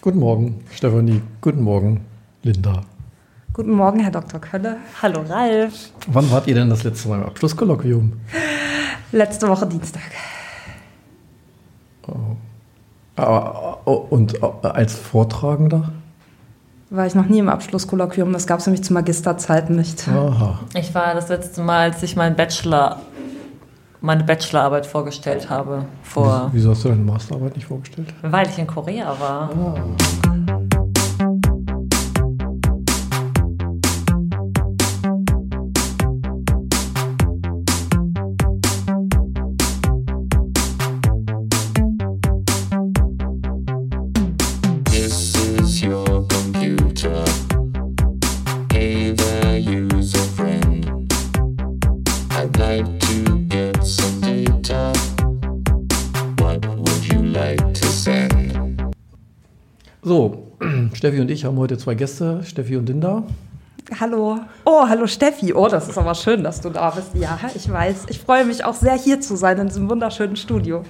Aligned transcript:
Guten 0.00 0.20
Morgen, 0.20 0.64
Stefanie. 0.72 1.22
Guten 1.40 1.60
Morgen, 1.62 2.06
Linda. 2.44 2.82
Guten 3.52 3.72
Morgen, 3.72 3.98
Herr 3.98 4.12
Dr. 4.12 4.40
Kölle. 4.40 4.76
Hallo, 5.02 5.22
Ralf. 5.28 5.90
Wann 6.06 6.30
wart 6.30 6.46
ihr 6.46 6.54
denn 6.54 6.70
das 6.70 6.84
letzte 6.84 7.08
Mal 7.08 7.16
im 7.20 7.24
Abschlusskolloquium? 7.26 8.12
Letzte 9.10 9.48
Woche 9.48 9.66
Dienstag. 9.66 10.02
Oh. 12.06 12.36
Und 14.10 14.40
als 14.62 14.94
Vortragender? 14.94 15.92
War 16.90 17.06
ich 17.06 17.16
noch 17.16 17.26
nie 17.26 17.40
im 17.40 17.48
Abschlusskolloquium. 17.48 18.32
Das 18.32 18.46
gab 18.46 18.60
es 18.60 18.66
nämlich 18.66 18.84
zu 18.84 18.92
Magisterzeiten 18.92 19.74
nicht. 19.74 20.06
Aha. 20.06 20.60
Ich 20.74 20.94
war 20.94 21.14
das 21.14 21.28
letzte 21.28 21.60
Mal, 21.62 21.90
als 21.90 22.02
ich 22.04 22.14
meinen 22.14 22.36
Bachelor, 22.36 23.00
meine 24.00 24.24
Bachelorarbeit 24.24 24.86
vorgestellt 24.86 25.50
habe. 25.50 25.84
Vor 26.02 26.50
Wieso 26.52 26.70
hast 26.70 26.84
du 26.84 26.88
deine 26.88 27.02
Masterarbeit 27.02 27.56
nicht 27.56 27.66
vorgestellt? 27.66 28.12
Weil 28.22 28.48
ich 28.48 28.58
in 28.58 28.66
Korea 28.66 29.14
war. 29.18 29.50
Ah. 29.50 30.47
Steffi 61.08 61.22
und 61.22 61.30
ich 61.30 61.46
haben 61.46 61.56
heute 61.56 61.78
zwei 61.78 61.94
Gäste, 61.94 62.44
Steffi 62.44 62.76
und 62.76 62.86
Linda. 62.86 63.22
Hallo. 63.98 64.40
Oh, 64.66 64.86
hallo 64.86 65.06
Steffi. 65.06 65.54
Oh, 65.54 65.66
das 65.66 65.88
ist 65.88 65.96
aber 65.96 66.14
schön, 66.14 66.44
dass 66.44 66.60
du 66.60 66.68
da 66.68 66.90
bist. 66.90 67.14
Ja, 67.14 67.38
ich 67.54 67.72
weiß. 67.72 68.08
Ich 68.10 68.18
freue 68.18 68.44
mich 68.44 68.62
auch 68.62 68.74
sehr, 68.74 68.92
hier 68.92 69.18
zu 69.18 69.34
sein 69.34 69.56
in 69.56 69.68
diesem 69.68 69.88
wunderschönen 69.88 70.36
Studio. 70.36 70.84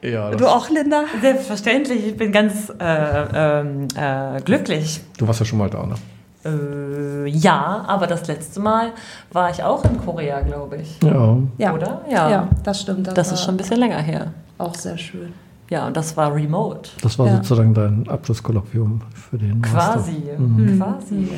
Ja, 0.00 0.30
du 0.30 0.46
auch, 0.46 0.70
Linda? 0.70 1.06
Selbstverständlich. 1.20 2.06
Ich 2.06 2.16
bin 2.16 2.30
ganz 2.30 2.72
äh, 2.78 4.36
äh, 4.36 4.40
glücklich. 4.44 5.00
Du 5.18 5.26
warst 5.26 5.40
ja 5.40 5.46
schon 5.46 5.58
mal 5.58 5.68
da, 5.68 5.86
ne? 5.86 5.96
Äh, 6.44 7.28
ja, 7.28 7.84
aber 7.88 8.06
das 8.06 8.28
letzte 8.28 8.60
Mal 8.60 8.92
war 9.32 9.50
ich 9.50 9.64
auch 9.64 9.84
in 9.84 10.00
Korea, 10.00 10.40
glaube 10.42 10.76
ich. 10.76 11.02
Ja. 11.02 11.36
ja. 11.58 11.74
Oder? 11.74 12.02
Ja. 12.08 12.30
Ja, 12.30 12.48
das 12.62 12.80
stimmt. 12.80 13.08
Das, 13.08 13.14
das 13.14 13.32
ist 13.32 13.42
schon 13.42 13.54
ein 13.54 13.56
bisschen 13.56 13.80
länger 13.80 13.98
her. 13.98 14.32
Auch 14.56 14.76
sehr 14.76 14.96
schön. 14.96 15.32
Ja, 15.70 15.86
und 15.86 15.96
das 15.96 16.16
war 16.16 16.34
remote. 16.34 16.90
Das 17.02 17.18
war 17.18 17.26
Ja. 17.26 17.36
sozusagen 17.36 17.74
dein 17.74 18.08
Abschlusskolloquium 18.08 19.02
für 19.14 19.36
den 19.38 19.60
Master. 19.60 19.76
Quasi. 19.94 20.22
Mhm. 20.38 20.78
Quasi. 20.78 21.28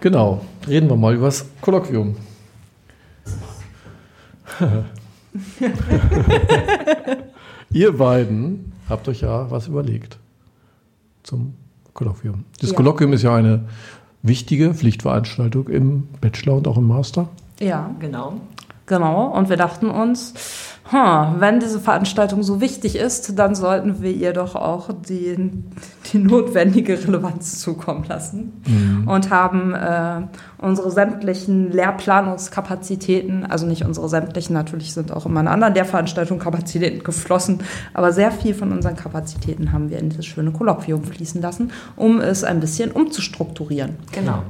Genau. 0.00 0.40
Reden 0.68 0.88
wir 0.88 0.96
mal 0.96 1.14
über 1.14 1.26
das 1.26 1.44
Kolloquium. 1.60 2.14
Ihr 7.72 7.96
beiden 7.96 8.72
habt 8.88 9.08
euch 9.08 9.22
ja 9.22 9.50
was 9.50 9.66
überlegt 9.68 10.18
zum 11.22 11.54
Kolloquium. 11.94 12.44
Das 12.60 12.70
Ja. 12.70 12.76
Kolloquium 12.76 13.12
ist 13.12 13.22
ja 13.22 13.34
eine 13.34 13.64
wichtige 14.22 14.74
Pflichtveranstaltung 14.74 15.68
im 15.68 16.08
Bachelor 16.20 16.56
und 16.56 16.68
auch 16.68 16.76
im 16.76 16.86
Master. 16.86 17.28
Ja, 17.60 17.90
Genau. 18.00 18.34
Genau. 18.92 19.26
Und 19.26 19.48
wir 19.48 19.56
dachten 19.56 19.90
uns, 19.90 20.34
hm, 20.90 21.36
wenn 21.38 21.58
diese 21.58 21.80
Veranstaltung 21.80 22.42
so 22.42 22.60
wichtig 22.60 22.96
ist, 22.96 23.38
dann 23.38 23.54
sollten 23.54 24.02
wir 24.02 24.10
ihr 24.10 24.32
doch 24.32 24.56
auch 24.56 24.90
die, 24.92 25.50
die 26.12 26.18
notwendige 26.18 26.92
Relevanz 27.02 27.60
zukommen 27.60 28.04
lassen. 28.06 28.62
Und 29.06 29.30
haben 29.30 29.74
äh, 29.74 30.22
unsere 30.58 30.90
sämtlichen 30.90 31.72
Lehrplanungskapazitäten, 31.72 33.46
also 33.46 33.66
nicht 33.66 33.84
unsere 33.84 34.08
sämtlichen, 34.08 34.54
natürlich 34.54 34.92
sind 34.92 35.12
auch 35.12 35.24
immer 35.24 35.40
in 35.40 35.48
anderen 35.48 35.72
Lehrveranstaltungen 35.72 36.42
Kapazitäten 36.42 37.02
geflossen, 37.02 37.60
aber 37.94 38.12
sehr 38.12 38.30
viel 38.30 38.54
von 38.54 38.70
unseren 38.72 38.96
Kapazitäten 38.96 39.72
haben 39.72 39.88
wir 39.88 39.98
in 39.98 40.10
dieses 40.10 40.26
schöne 40.26 40.52
Kolloquium 40.52 41.04
fließen 41.04 41.40
lassen, 41.40 41.70
um 41.96 42.20
es 42.20 42.44
ein 42.44 42.60
bisschen 42.60 42.90
umzustrukturieren. 42.90 43.96
Genau. 44.12 44.42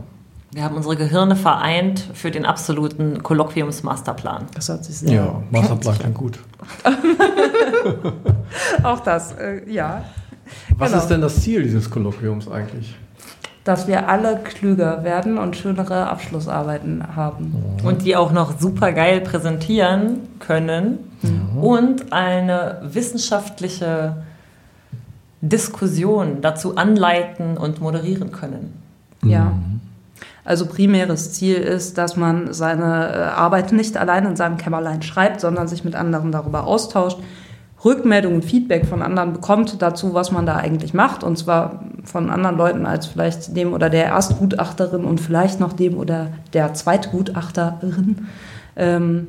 Wir 0.54 0.64
haben 0.64 0.76
unsere 0.76 0.96
Gehirne 0.96 1.34
vereint 1.34 2.04
für 2.12 2.30
den 2.30 2.44
absoluten 2.44 3.22
Kolloquiums-Masterplan. 3.22 4.44
Das 4.54 4.68
hört 4.68 4.84
sich 4.84 4.98
sehr 4.98 5.10
Ja, 5.12 5.42
Masterplan 5.50 5.98
klingt 5.98 6.14
gut. 6.14 6.38
Auch 8.82 9.00
das, 9.00 9.32
äh, 9.32 9.62
ja. 9.70 10.04
Was 10.76 10.90
Genau. 10.90 11.02
ist 11.02 11.08
denn 11.08 11.20
das 11.22 11.40
Ziel 11.40 11.62
dieses 11.62 11.88
Kolloquiums 11.90 12.50
eigentlich? 12.50 12.94
Dass 13.64 13.86
wir 13.86 14.08
alle 14.08 14.40
klüger 14.42 15.04
werden 15.04 15.38
und 15.38 15.56
schönere 15.56 16.08
Abschlussarbeiten 16.08 17.16
haben. 17.16 17.54
Und 17.84 18.04
die 18.04 18.16
auch 18.16 18.32
noch 18.32 18.58
super 18.60 18.92
geil 18.92 19.20
präsentieren 19.20 20.18
können 20.40 20.98
und 21.60 22.12
eine 22.12 22.80
wissenschaftliche 22.82 24.16
Diskussion 25.40 26.40
dazu 26.42 26.76
anleiten 26.76 27.56
und 27.56 27.80
moderieren 27.80 28.32
können. 28.32 28.74
Ja. 29.24 29.52
Also 30.44 30.66
primäres 30.66 31.32
Ziel 31.32 31.56
ist, 31.56 31.98
dass 31.98 32.16
man 32.16 32.52
seine 32.52 33.12
äh, 33.14 33.18
Arbeit 33.18 33.72
nicht 33.72 33.96
allein 33.96 34.26
in 34.26 34.36
seinem 34.36 34.56
Kämmerlein 34.56 35.02
schreibt, 35.02 35.40
sondern 35.40 35.68
sich 35.68 35.84
mit 35.84 35.94
anderen 35.94 36.32
darüber 36.32 36.66
austauscht, 36.66 37.18
Rückmeldungen, 37.84 38.42
Feedback 38.42 38.86
von 38.86 39.02
anderen 39.02 39.32
bekommt 39.32 39.82
dazu, 39.82 40.14
was 40.14 40.30
man 40.30 40.46
da 40.46 40.56
eigentlich 40.56 40.94
macht. 40.94 41.24
Und 41.24 41.36
zwar 41.36 41.84
von 42.04 42.30
anderen 42.30 42.56
Leuten 42.56 42.86
als 42.86 43.06
vielleicht 43.06 43.56
dem 43.56 43.72
oder 43.72 43.90
der 43.90 44.06
Erstgutachterin 44.06 45.04
und 45.04 45.20
vielleicht 45.20 45.58
noch 45.58 45.72
dem 45.72 45.96
oder 45.96 46.28
der 46.52 46.74
Zweitgutachterin. 46.74 48.28
Ähm, 48.74 49.26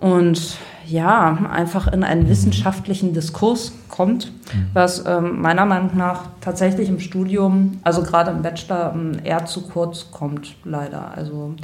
und 0.00 0.58
ja, 0.86 1.38
einfach 1.50 1.90
in 1.90 2.04
einen 2.04 2.28
wissenschaftlichen 2.28 3.14
Diskurs 3.14 3.72
kommt, 3.88 4.32
was 4.74 5.04
ähm, 5.06 5.40
meiner 5.40 5.64
Meinung 5.64 5.96
nach 5.96 6.24
tatsächlich 6.40 6.88
im 6.88 7.00
Studium, 7.00 7.78
also 7.82 8.02
gerade 8.02 8.30
im 8.30 8.42
Bachelor, 8.42 8.92
ähm, 8.94 9.12
eher 9.24 9.46
zu 9.46 9.62
kurz 9.62 10.10
kommt, 10.10 10.56
leider. 10.64 11.16
Also 11.16 11.54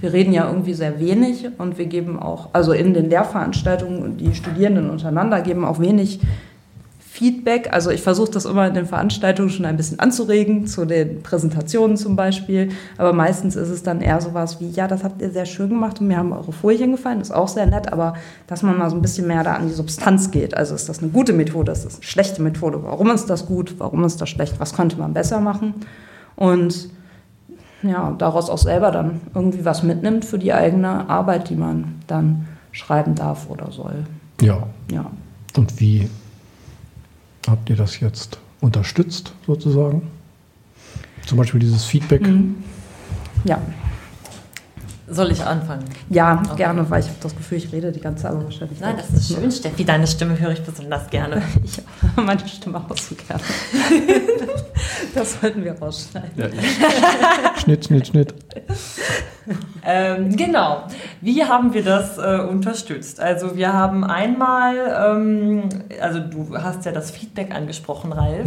wir 0.00 0.12
reden 0.12 0.32
ja 0.32 0.46
irgendwie 0.46 0.74
sehr 0.74 1.00
wenig 1.00 1.48
und 1.58 1.78
wir 1.78 1.86
geben 1.86 2.20
auch, 2.20 2.50
also 2.52 2.72
in 2.72 2.94
den 2.94 3.10
Lehrveranstaltungen, 3.10 4.16
die 4.16 4.34
Studierenden 4.34 4.90
untereinander 4.90 5.40
geben 5.40 5.64
auch 5.64 5.80
wenig 5.80 6.20
Feedback. 7.18 7.72
Also 7.72 7.90
ich 7.90 8.00
versuche 8.00 8.30
das 8.30 8.44
immer 8.44 8.68
in 8.68 8.74
den 8.74 8.86
Veranstaltungen 8.86 9.50
schon 9.50 9.64
ein 9.64 9.76
bisschen 9.76 9.98
anzuregen, 9.98 10.68
zu 10.68 10.84
den 10.84 11.20
Präsentationen 11.24 11.96
zum 11.96 12.14
Beispiel. 12.14 12.68
Aber 12.96 13.12
meistens 13.12 13.56
ist 13.56 13.70
es 13.70 13.82
dann 13.82 14.00
eher 14.00 14.20
sowas 14.20 14.60
wie, 14.60 14.70
ja, 14.70 14.86
das 14.86 15.02
habt 15.02 15.20
ihr 15.20 15.30
sehr 15.30 15.44
schön 15.44 15.70
gemacht 15.70 16.00
und 16.00 16.06
mir 16.06 16.16
haben 16.16 16.32
eure 16.32 16.52
Folien 16.52 16.92
gefallen, 16.92 17.20
ist 17.20 17.32
auch 17.32 17.48
sehr 17.48 17.66
nett, 17.66 17.92
aber 17.92 18.14
dass 18.46 18.62
man 18.62 18.78
mal 18.78 18.88
so 18.88 18.94
ein 18.94 19.02
bisschen 19.02 19.26
mehr 19.26 19.42
da 19.42 19.54
an 19.54 19.66
die 19.66 19.74
Substanz 19.74 20.30
geht. 20.30 20.56
Also 20.56 20.76
ist 20.76 20.88
das 20.88 21.00
eine 21.00 21.08
gute 21.08 21.32
Methode, 21.32 21.72
ist 21.72 21.84
das 21.84 21.96
eine 21.96 22.04
schlechte 22.04 22.40
Methode, 22.40 22.84
warum 22.84 23.10
ist 23.10 23.28
das 23.28 23.46
gut, 23.46 23.74
warum 23.78 24.04
ist 24.04 24.20
das 24.20 24.28
schlecht, 24.28 24.60
was 24.60 24.74
könnte 24.74 24.96
man 24.96 25.12
besser 25.12 25.40
machen? 25.40 25.74
Und 26.36 26.88
ja, 27.82 28.14
daraus 28.16 28.48
auch 28.48 28.58
selber 28.58 28.92
dann 28.92 29.22
irgendwie 29.34 29.64
was 29.64 29.82
mitnimmt 29.82 30.24
für 30.24 30.38
die 30.38 30.52
eigene 30.52 31.10
Arbeit, 31.10 31.50
die 31.50 31.56
man 31.56 31.96
dann 32.06 32.46
schreiben 32.70 33.16
darf 33.16 33.50
oder 33.50 33.72
soll. 33.72 34.04
Ja. 34.40 34.68
Ja. 34.88 35.10
Und 35.56 35.80
wie 35.80 36.08
habt 37.46 37.70
ihr 37.70 37.76
das 37.76 38.00
jetzt 38.00 38.38
unterstützt, 38.60 39.32
sozusagen? 39.46 40.02
Zum 41.26 41.38
Beispiel 41.38 41.60
dieses 41.60 41.84
Feedback. 41.84 42.22
Ja, 43.44 43.60
Soll 45.10 45.32
ich 45.32 45.42
anfangen? 45.44 45.84
ja 46.10 46.42
Okay. 46.46 46.56
gerne, 46.56 46.88
weil 46.90 47.00
ich 47.00 47.06
habe 47.06 47.18
das 47.22 47.34
Gefühl, 47.34 47.58
ich 47.58 47.72
rede 47.72 47.92
die 47.92 48.00
ganze 48.00 48.22
Zeit, 48.24 48.32
aber 48.32 48.44
wahrscheinlich 48.44 48.78
Nein, 48.80 48.96
das 48.96 49.10
ist 49.10 49.34
schön, 49.34 49.50
Steffi. 49.50 49.84
Deine 49.84 50.06
Stimme 50.06 50.38
höre 50.38 50.52
ich 50.52 50.62
besonders 50.62 51.08
gerne. 51.10 51.42
Ich 51.64 51.78
habe 52.16 52.26
meine 52.26 52.46
Stimme 52.48 52.78
auch 52.78 52.96
so 52.96 53.14
gerne. 53.14 53.42
das 55.14 55.40
sollten 55.40 55.64
wir 55.64 55.72
rausschneiden. 55.78 56.30
Ja, 56.36 56.46
Schnitt, 57.62 57.86
Schnitt, 57.86 58.06
Schnitt. 58.08 58.34
Ähm, 59.84 60.36
genau. 60.36 60.84
Wie 61.20 61.42
haben 61.42 61.72
wir 61.72 61.82
das 61.82 62.18
äh, 62.18 62.40
unterstützt? 62.40 63.20
Also 63.20 63.56
wir 63.56 63.72
haben 63.72 64.04
einmal, 64.04 64.74
ähm, 65.16 65.68
also 66.00 66.20
du 66.20 66.54
hast 66.56 66.84
ja 66.84 66.92
das 66.92 67.10
Feedback 67.10 67.54
angesprochen, 67.54 68.12
Ralf. 68.12 68.46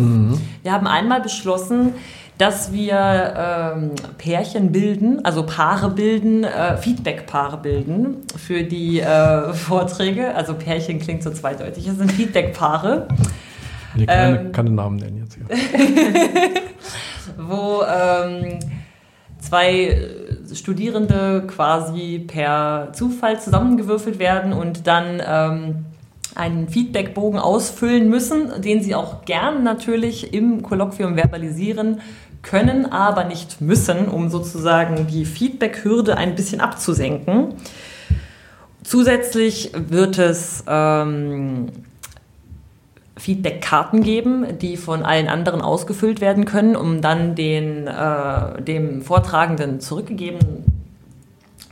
Wir 0.61 0.71
haben 0.71 0.85
einmal 0.87 1.21
beschlossen, 1.21 1.93
dass 2.37 2.71
wir 2.71 3.33
ähm, 3.75 3.91
Pärchen 4.17 4.71
bilden, 4.71 5.23
also 5.25 5.43
Paare 5.45 5.89
bilden, 5.91 6.43
äh, 6.51 6.77
Feedback-Paare 6.77 7.57
bilden 7.57 8.17
für 8.37 8.63
die 8.63 8.99
äh, 8.99 9.53
Vorträge. 9.53 10.33
Also 10.35 10.53
Pärchen 10.53 10.99
klingt 10.99 11.23
so 11.23 11.31
zweideutig. 11.31 11.87
Es 11.87 11.97
sind 11.97 12.11
Feedback-Paare. 12.11 13.07
Ich 13.95 14.07
kann 14.07 14.35
Ähm. 14.35 14.51
keine 14.51 14.69
Namen 14.69 14.97
nennen 14.97 15.17
jetzt 15.17 15.35
hier. 15.35 15.45
wo 17.37 17.83
ähm, 17.83 18.59
zwei 19.39 19.97
Studierende 20.53 21.43
quasi 21.47 22.19
per 22.19 22.89
Zufall 22.93 23.39
zusammengewürfelt 23.39 24.19
werden 24.19 24.53
und 24.53 24.87
dann 24.87 25.21
ähm, 25.25 25.85
einen 26.35 26.69
Feedbackbogen 26.69 27.39
ausfüllen 27.39 28.09
müssen, 28.09 28.61
den 28.61 28.81
sie 28.81 28.95
auch 28.95 29.25
gern 29.25 29.63
natürlich 29.63 30.33
im 30.33 30.61
Kolloquium 30.61 31.15
verbalisieren 31.15 32.01
können, 32.41 32.91
aber 32.91 33.23
nicht 33.23 33.61
müssen, 33.61 34.07
um 34.07 34.29
sozusagen 34.29 35.07
die 35.07 35.25
Feedback-Hürde 35.25 36.17
ein 36.17 36.35
bisschen 36.35 36.61
abzusenken. 36.61 37.53
Zusätzlich 38.83 39.71
wird 39.75 40.17
es 40.17 40.63
ähm, 40.67 41.67
Feedback-Karten 43.17 44.01
geben, 44.01 44.57
die 44.59 44.77
von 44.77 45.03
allen 45.03 45.27
anderen 45.27 45.61
ausgefüllt 45.61 46.21
werden 46.21 46.45
können, 46.45 46.75
um 46.75 47.01
dann 47.01 47.35
den, 47.35 47.87
äh, 47.87 48.61
dem 48.61 49.03
Vortragenden 49.03 49.79
zurückgegeben 49.79 50.39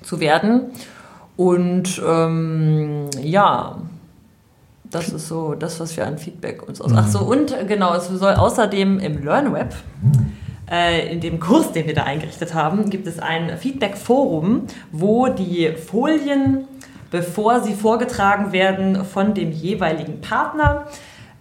zu 0.04 0.20
werden. 0.20 0.72
Und 1.36 2.02
ähm, 2.06 3.10
ja, 3.22 3.78
das 4.92 5.10
ist 5.10 5.28
so 5.28 5.56
das, 5.56 5.80
was 5.80 5.96
wir 5.98 6.06
an 6.06 6.18
Feedback 6.18 6.68
uns 6.68 6.82
aus. 6.82 6.92
Ach 6.96 7.08
so, 7.08 7.20
und 7.20 7.56
genau, 7.68 7.96
es 7.96 8.08
soll 8.08 8.34
außerdem 8.34 9.00
im 9.00 9.24
LearnWeb, 9.24 9.74
in 11.12 11.20
dem 11.20 11.40
Kurs, 11.40 11.72
den 11.72 11.88
wir 11.88 11.96
da 11.96 12.04
eingerichtet 12.04 12.54
haben, 12.54 12.90
gibt 12.90 13.08
es 13.08 13.20
ein 13.20 13.58
Feedback-Forum, 13.58 14.68
wo 14.92 15.28
die 15.28 15.72
Folien, 15.72 16.66
bevor 17.10 17.62
sie 17.62 17.74
vorgetragen 17.74 18.52
werden, 18.52 19.04
von 19.04 19.34
dem 19.34 19.52
jeweiligen 19.52 20.22
Partner 20.22 20.86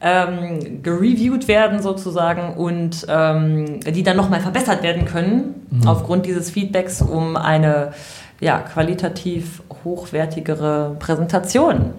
ähm, 0.01 0.83
gereviewt 0.83 1.49
werden 1.49 1.83
sozusagen 1.83 2.55
und 2.55 3.07
ähm, 3.09 3.81
die 3.81 4.03
dann 4.03 4.17
nochmal 4.17 4.41
verbessert 4.41 4.83
werden 4.83 5.05
können 5.05 5.67
mhm. 5.71 5.89
aufgrund 5.89 6.27
dieses 6.27 6.51
Feedbacks, 6.51 7.03
um 7.03 7.37
eine 7.37 7.93
ja, 8.41 8.61
qualitativ 8.61 9.63
hochwertigere 9.85 10.97
Präsentation 10.99 11.93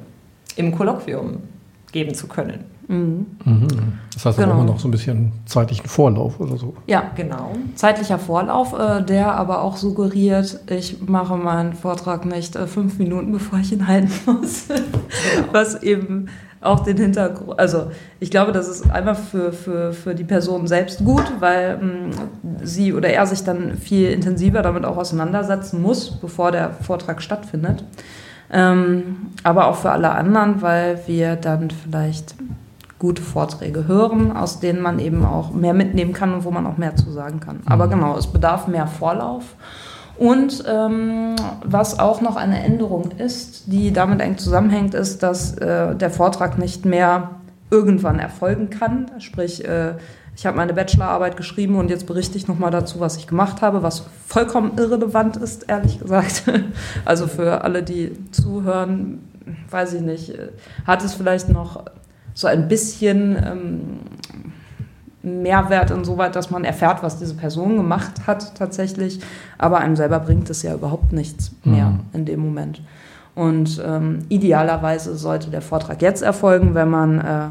im 0.55 0.75
Kolloquium 0.75 1.43
geben 1.91 2.13
zu 2.13 2.27
können. 2.27 2.63
Mhm. 2.89 3.27
Mhm. 3.45 3.67
Das 4.13 4.25
heißt, 4.25 4.39
da 4.39 4.43
genau. 4.43 4.55
braucht 4.55 4.65
man 4.65 4.73
noch 4.73 4.79
so 4.79 4.87
ein 4.87 4.91
bisschen 4.91 5.31
zeitlichen 5.45 5.87
Vorlauf 5.87 6.39
oder 6.39 6.57
so. 6.57 6.73
Ja, 6.87 7.03
genau. 7.15 7.51
Zeitlicher 7.75 8.17
Vorlauf, 8.17 8.73
äh, 8.73 9.03
der 9.03 9.35
aber 9.35 9.61
auch 9.61 9.77
suggeriert, 9.77 10.59
ich 10.67 10.99
mache 11.05 11.37
meinen 11.37 11.73
Vortrag 11.73 12.25
nicht 12.25 12.55
äh, 12.55 12.65
fünf 12.65 12.97
Minuten, 12.97 13.31
bevor 13.31 13.59
ich 13.59 13.71
ihn 13.71 13.87
halten 13.87 14.11
muss. 14.25 14.67
Genau. 14.67 15.47
Was 15.51 15.83
eben 15.83 16.29
auch 16.61 16.79
den 16.79 16.97
Hintergrund, 16.97 17.57
also 17.59 17.91
ich 18.19 18.31
glaube, 18.31 18.51
das 18.51 18.67
ist 18.67 18.89
einfach 18.89 19.17
für, 19.17 19.53
für, 19.53 19.93
für 19.93 20.15
die 20.15 20.25
Person 20.25 20.67
selbst 20.67 21.05
gut, 21.05 21.31
weil 21.39 21.77
mh, 21.77 21.83
mm, 21.83 22.11
sie 22.63 22.91
oder 22.93 23.09
er 23.09 23.27
sich 23.27 23.43
dann 23.43 23.77
viel 23.77 24.09
intensiver 24.09 24.63
damit 24.63 24.83
auch 24.83 24.97
auseinandersetzen 24.97 25.79
muss, 25.79 26.09
bevor 26.19 26.51
der 26.51 26.71
Vortrag 26.71 27.21
stattfindet. 27.21 27.83
Ähm, 28.51 29.27
aber 29.43 29.67
auch 29.67 29.75
für 29.75 29.91
alle 29.91 30.09
anderen, 30.09 30.63
weil 30.63 30.99
wir 31.05 31.35
dann 31.35 31.69
vielleicht 31.69 32.33
gute 32.99 33.21
Vorträge 33.21 33.87
hören, 33.87 34.35
aus 34.35 34.59
denen 34.59 34.81
man 34.81 34.99
eben 34.99 35.25
auch 35.25 35.51
mehr 35.51 35.73
mitnehmen 35.73 36.13
kann 36.13 36.33
und 36.33 36.43
wo 36.43 36.51
man 36.51 36.67
auch 36.67 36.77
mehr 36.77 36.95
zu 36.97 37.09
sagen 37.11 37.39
kann. 37.39 37.61
Aber 37.65 37.87
mhm. 37.87 37.91
genau, 37.91 38.17
es 38.17 38.27
bedarf 38.27 38.67
mehr 38.67 38.87
Vorlauf. 38.87 39.55
Und 40.17 40.65
ähm, 40.67 41.35
was 41.63 41.97
auch 41.97 42.19
noch 42.19 42.35
eine 42.35 42.61
Änderung 42.61 43.11
ist, 43.11 43.71
die 43.71 43.93
damit 43.93 44.19
eng 44.19 44.37
zusammenhängt, 44.37 44.93
ist, 44.93 45.23
dass 45.23 45.57
äh, 45.57 45.95
der 45.95 46.09
Vortrag 46.09 46.57
nicht 46.57 46.83
mehr 46.83 47.29
irgendwann 47.71 48.19
erfolgen 48.19 48.69
kann. 48.69 49.09
Sprich, 49.19 49.65
äh, 49.65 49.93
ich 50.35 50.45
habe 50.45 50.57
meine 50.57 50.73
Bachelorarbeit 50.73 51.37
geschrieben 51.37 51.75
und 51.75 51.89
jetzt 51.89 52.05
berichte 52.05 52.37
ich 52.37 52.49
nochmal 52.49 52.71
dazu, 52.71 52.99
was 52.99 53.15
ich 53.15 53.27
gemacht 53.27 53.61
habe, 53.61 53.81
was 53.81 54.03
vollkommen 54.27 54.73
irrelevant 54.77 55.37
ist, 55.37 55.69
ehrlich 55.69 55.99
gesagt. 55.99 56.43
Also 57.05 57.27
für 57.27 57.63
alle, 57.63 57.81
die 57.81 58.11
zuhören, 58.31 59.21
weiß 59.69 59.93
ich 59.93 60.01
nicht, 60.01 60.33
hat 60.85 61.03
es 61.03 61.13
vielleicht 61.13 61.49
noch 61.49 61.85
so 62.33 62.47
ein 62.47 62.67
bisschen 62.67 63.35
ähm, 63.35 63.79
Mehrwert 65.21 65.91
insoweit, 65.91 66.35
dass 66.35 66.49
man 66.49 66.63
erfährt, 66.63 67.03
was 67.03 67.19
diese 67.19 67.35
Person 67.35 67.75
gemacht 67.77 68.27
hat 68.27 68.55
tatsächlich, 68.55 69.19
aber 69.57 69.79
einem 69.79 69.95
selber 69.95 70.19
bringt 70.19 70.49
es 70.49 70.63
ja 70.63 70.73
überhaupt 70.73 71.11
nichts 71.11 71.51
mehr 71.63 71.89
mhm. 71.89 71.99
in 72.13 72.25
dem 72.25 72.39
Moment. 72.39 72.81
Und 73.35 73.81
ähm, 73.85 74.19
idealerweise 74.29 75.15
sollte 75.15 75.49
der 75.49 75.61
Vortrag 75.61 76.01
jetzt 76.01 76.21
erfolgen, 76.21 76.73
wenn 76.73 76.89
man 76.89 77.19
äh, 77.19 77.47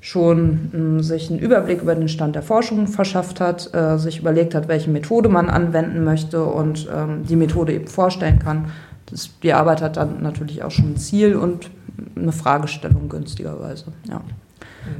schon 0.00 0.98
äh, 1.00 1.02
sich 1.02 1.30
einen 1.30 1.38
Überblick 1.38 1.82
über 1.82 1.94
den 1.94 2.08
Stand 2.08 2.34
der 2.34 2.42
Forschung 2.42 2.86
verschafft 2.86 3.40
hat, 3.40 3.72
äh, 3.74 3.96
sich 3.96 4.20
überlegt 4.20 4.54
hat, 4.54 4.68
welche 4.68 4.90
Methode 4.90 5.28
man 5.28 5.48
anwenden 5.48 6.04
möchte 6.04 6.44
und 6.44 6.88
ähm, 6.94 7.24
die 7.26 7.36
Methode 7.36 7.72
eben 7.72 7.86
vorstellen 7.86 8.38
kann. 8.38 8.66
Das, 9.06 9.30
die 9.42 9.52
Arbeit 9.52 9.82
hat 9.82 9.96
dann 9.96 10.22
natürlich 10.22 10.62
auch 10.62 10.70
schon 10.70 10.92
ein 10.92 10.96
Ziel 10.96 11.36
und 11.36 11.70
eine 12.16 12.32
Fragestellung 12.32 13.08
günstigerweise. 13.08 13.86
Ja. 14.08 14.18
Mhm. 14.18 14.22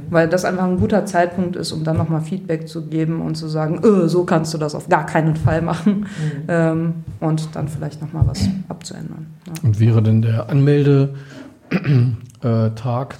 Weil 0.09 0.29
das 0.29 0.45
einfach 0.45 0.63
ein 0.65 0.79
guter 0.79 1.05
Zeitpunkt 1.05 1.55
ist, 1.55 1.71
um 1.71 1.83
dann 1.83 1.97
nochmal 1.97 2.21
Feedback 2.21 2.67
zu 2.67 2.85
geben 2.87 3.21
und 3.21 3.35
zu 3.35 3.47
sagen, 3.47 3.81
öh, 3.83 4.07
so 4.07 4.23
kannst 4.23 4.53
du 4.53 4.57
das 4.57 4.75
auf 4.75 4.89
gar 4.89 5.05
keinen 5.05 5.35
Fall 5.35 5.61
machen. 5.61 5.99
Mhm. 5.99 6.05
Ähm, 6.47 6.93
und 7.19 7.55
dann 7.55 7.67
vielleicht 7.67 8.01
nochmal 8.01 8.27
was 8.27 8.47
abzuändern. 8.67 9.27
Ja. 9.47 9.53
Und 9.63 9.79
wäre 9.79 10.01
denn 10.01 10.21
der 10.21 10.49
Anmeldetag 10.49 11.13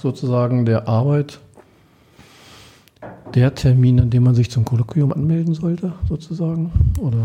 sozusagen 0.00 0.64
der 0.66 0.88
Arbeit 0.88 1.40
der 3.34 3.54
Termin, 3.54 4.00
an 4.00 4.10
dem 4.10 4.22
man 4.22 4.34
sich 4.34 4.50
zum 4.50 4.64
Kolloquium 4.64 5.12
anmelden 5.12 5.54
sollte, 5.54 5.92
sozusagen? 6.08 6.72
Oder? 7.00 7.18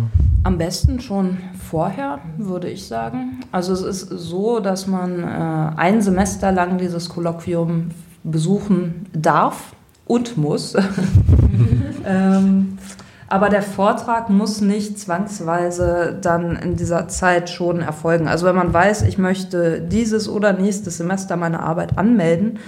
Am 0.44 0.58
besten 0.58 1.00
schon 1.00 1.38
vorher, 1.70 2.20
würde 2.38 2.70
ich 2.70 2.88
sagen. 2.88 3.40
Also 3.52 3.74
es 3.74 3.82
ist 3.82 4.10
so, 4.10 4.60
dass 4.60 4.88
man 4.88 5.24
äh, 5.24 5.72
ein 5.78 6.02
Semester 6.02 6.52
lang 6.52 6.78
dieses 6.78 7.10
Kolloquium 7.10 7.90
besuchen 8.24 9.08
darf 9.14 9.74
und 10.06 10.38
muss. 10.38 10.76
ähm, 12.06 12.78
aber 13.32 13.48
der 13.48 13.62
Vortrag 13.62 14.30
muss 14.30 14.60
nicht 14.60 15.00
zwangsweise 15.00 16.20
dann 16.22 16.58
in 16.58 16.76
dieser 16.76 17.08
Zeit 17.08 17.50
schon 17.50 17.80
erfolgen. 17.80 18.28
Also 18.28 18.46
wenn 18.46 18.56
man 18.56 18.74
weiß, 18.74 19.04
ich 19.04 19.18
möchte 19.18 19.80
dieses 19.82 20.28
oder 20.28 20.52
nächstes 20.52 20.98
Semester 20.98 21.38
meine 21.38 21.62
Arbeit 21.62 21.98
anmelden, 21.98 22.60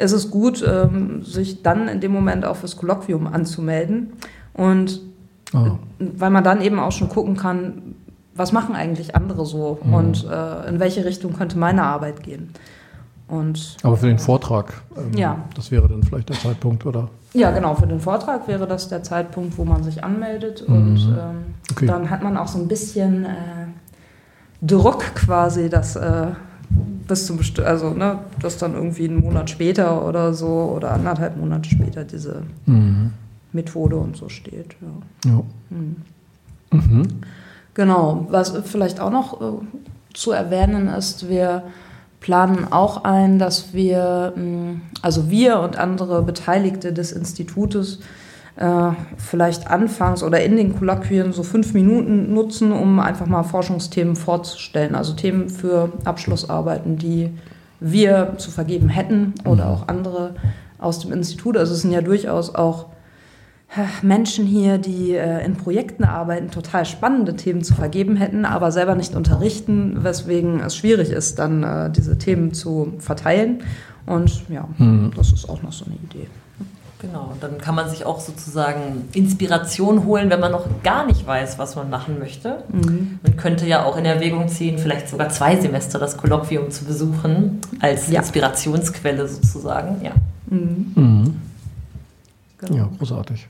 ist 0.00 0.12
es 0.12 0.30
gut, 0.30 0.64
ähm, 0.66 1.22
sich 1.22 1.62
dann 1.62 1.88
in 1.88 2.00
dem 2.00 2.12
Moment 2.12 2.44
auch 2.44 2.56
fürs 2.56 2.76
Kolloquium 2.76 3.26
anzumelden. 3.26 4.14
Und 4.54 5.00
oh. 5.52 5.78
weil 5.98 6.30
man 6.30 6.42
dann 6.42 6.62
eben 6.62 6.78
auch 6.78 6.92
schon 6.92 7.08
gucken 7.08 7.36
kann, 7.36 7.94
was 8.34 8.52
machen 8.52 8.74
eigentlich 8.74 9.14
andere 9.14 9.44
so 9.44 9.78
mhm. 9.82 9.94
und 9.94 10.24
äh, 10.24 10.68
in 10.68 10.80
welche 10.80 11.04
Richtung 11.04 11.34
könnte 11.34 11.58
meine 11.58 11.82
Arbeit 11.82 12.22
gehen. 12.22 12.50
Und, 13.28 13.76
Aber 13.82 13.96
für 13.96 14.08
den 14.08 14.18
Vortrag, 14.18 14.82
ähm, 14.96 15.16
ja. 15.16 15.44
das 15.54 15.70
wäre 15.70 15.88
dann 15.88 16.02
vielleicht 16.02 16.30
der 16.30 16.36
Zeitpunkt, 16.36 16.84
oder? 16.84 17.08
Ja, 17.32 17.52
genau, 17.52 17.76
für 17.76 17.86
den 17.86 18.00
Vortrag 18.00 18.48
wäre 18.48 18.66
das 18.66 18.88
der 18.88 19.04
Zeitpunkt, 19.04 19.56
wo 19.56 19.64
man 19.64 19.84
sich 19.84 20.02
anmeldet. 20.02 20.68
Mhm. 20.68 20.74
Und 20.74 20.96
ähm, 20.96 21.36
okay. 21.70 21.86
dann 21.86 22.10
hat 22.10 22.24
man 22.24 22.36
auch 22.36 22.48
so 22.48 22.58
ein 22.58 22.66
bisschen 22.66 23.24
äh, 23.24 23.28
Druck 24.62 25.14
quasi, 25.14 25.68
dass 25.68 25.94
äh, 25.94 26.28
bis 27.08 27.26
zum 27.26 27.36
Best 27.36 27.58
also 27.60 27.90
ne, 27.90 28.18
dass 28.40 28.58
dann 28.58 28.74
irgendwie 28.74 29.08
einen 29.08 29.20
Monat 29.20 29.50
später 29.50 30.06
oder 30.06 30.32
so 30.32 30.72
oder 30.76 30.92
anderthalb 30.92 31.36
Monate 31.36 31.68
später 31.68 32.04
diese 32.04 32.42
mhm. 32.66 33.12
Methode 33.52 33.96
und 33.96 34.16
so 34.16 34.28
steht. 34.28 34.76
Ja. 34.80 35.30
ja. 35.30 35.42
Mhm. 35.70 35.96
Mhm. 36.72 37.08
Genau, 37.74 38.26
was 38.30 38.56
vielleicht 38.64 39.00
auch 39.00 39.10
noch 39.10 39.40
äh, 39.40 39.54
zu 40.14 40.32
erwähnen 40.32 40.88
ist, 40.88 41.28
wir 41.28 41.64
planen 42.20 42.70
auch 42.70 43.04
ein, 43.04 43.38
dass 43.38 43.72
wir, 43.72 44.34
mm, 44.36 44.82
also 45.02 45.30
wir 45.30 45.60
und 45.60 45.76
andere 45.76 46.22
Beteiligte 46.22 46.92
des 46.92 47.12
Institutes, 47.12 48.00
äh, 48.60 48.92
vielleicht 49.16 49.68
anfangs 49.68 50.22
oder 50.22 50.42
in 50.42 50.56
den 50.56 50.76
Kolloquien 50.76 51.32
so 51.32 51.42
fünf 51.42 51.72
Minuten 51.72 52.32
nutzen, 52.32 52.72
um 52.72 53.00
einfach 53.00 53.26
mal 53.26 53.42
Forschungsthemen 53.42 54.16
vorzustellen, 54.16 54.94
also 54.94 55.14
Themen 55.14 55.48
für 55.48 55.90
Abschlussarbeiten, 56.04 56.96
die 56.96 57.30
wir 57.80 58.34
zu 58.36 58.50
vergeben 58.50 58.90
hätten 58.90 59.34
oder 59.46 59.64
mhm. 59.64 59.70
auch 59.70 59.88
andere 59.88 60.34
aus 60.78 60.98
dem 61.00 61.12
Institut. 61.12 61.56
Also 61.56 61.72
es 61.72 61.82
sind 61.82 61.92
ja 61.92 62.02
durchaus 62.02 62.54
auch 62.54 62.86
Menschen 64.02 64.44
hier, 64.46 64.78
die 64.78 65.14
äh, 65.14 65.44
in 65.44 65.54
Projekten 65.54 66.04
arbeiten, 66.04 66.50
total 66.50 66.84
spannende 66.84 67.36
Themen 67.36 67.62
zu 67.62 67.74
vergeben 67.74 68.16
hätten, 68.16 68.44
aber 68.44 68.72
selber 68.72 68.94
nicht 68.94 69.14
unterrichten, 69.14 70.02
weswegen 70.02 70.60
es 70.60 70.76
schwierig 70.76 71.10
ist, 71.10 71.38
dann 71.38 71.62
äh, 71.62 71.90
diese 71.90 72.18
Themen 72.18 72.52
zu 72.52 72.94
verteilen. 72.98 73.62
Und 74.06 74.48
ja, 74.48 74.68
mhm. 74.76 75.12
das 75.16 75.32
ist 75.32 75.48
auch 75.48 75.62
noch 75.62 75.72
so 75.72 75.84
eine 75.84 75.94
Idee. 75.94 76.26
Genau, 77.00 77.32
dann 77.40 77.56
kann 77.58 77.74
man 77.74 77.88
sich 77.88 78.04
auch 78.04 78.20
sozusagen 78.20 79.08
Inspiration 79.14 80.04
holen, 80.04 80.28
wenn 80.28 80.40
man 80.40 80.52
noch 80.52 80.66
gar 80.82 81.06
nicht 81.06 81.26
weiß, 81.26 81.58
was 81.58 81.74
man 81.74 81.88
machen 81.88 82.18
möchte. 82.18 82.62
Mhm. 82.70 83.18
Man 83.22 83.36
könnte 83.38 83.66
ja 83.66 83.84
auch 83.84 83.96
in 83.96 84.04
Erwägung 84.04 84.48
ziehen, 84.48 84.78
vielleicht 84.78 85.08
sogar 85.08 85.30
zwei 85.30 85.56
Semester 85.56 85.98
das 85.98 86.18
Kolloquium 86.18 86.70
zu 86.70 86.84
besuchen, 86.84 87.60
als 87.80 88.10
ja. 88.10 88.20
Inspirationsquelle 88.20 89.26
sozusagen. 89.26 90.04
Ja, 90.04 90.12
mhm. 90.46 90.92
Mhm. 90.94 91.40
Genau. 92.58 92.76
ja 92.76 92.88
großartig. 92.98 93.48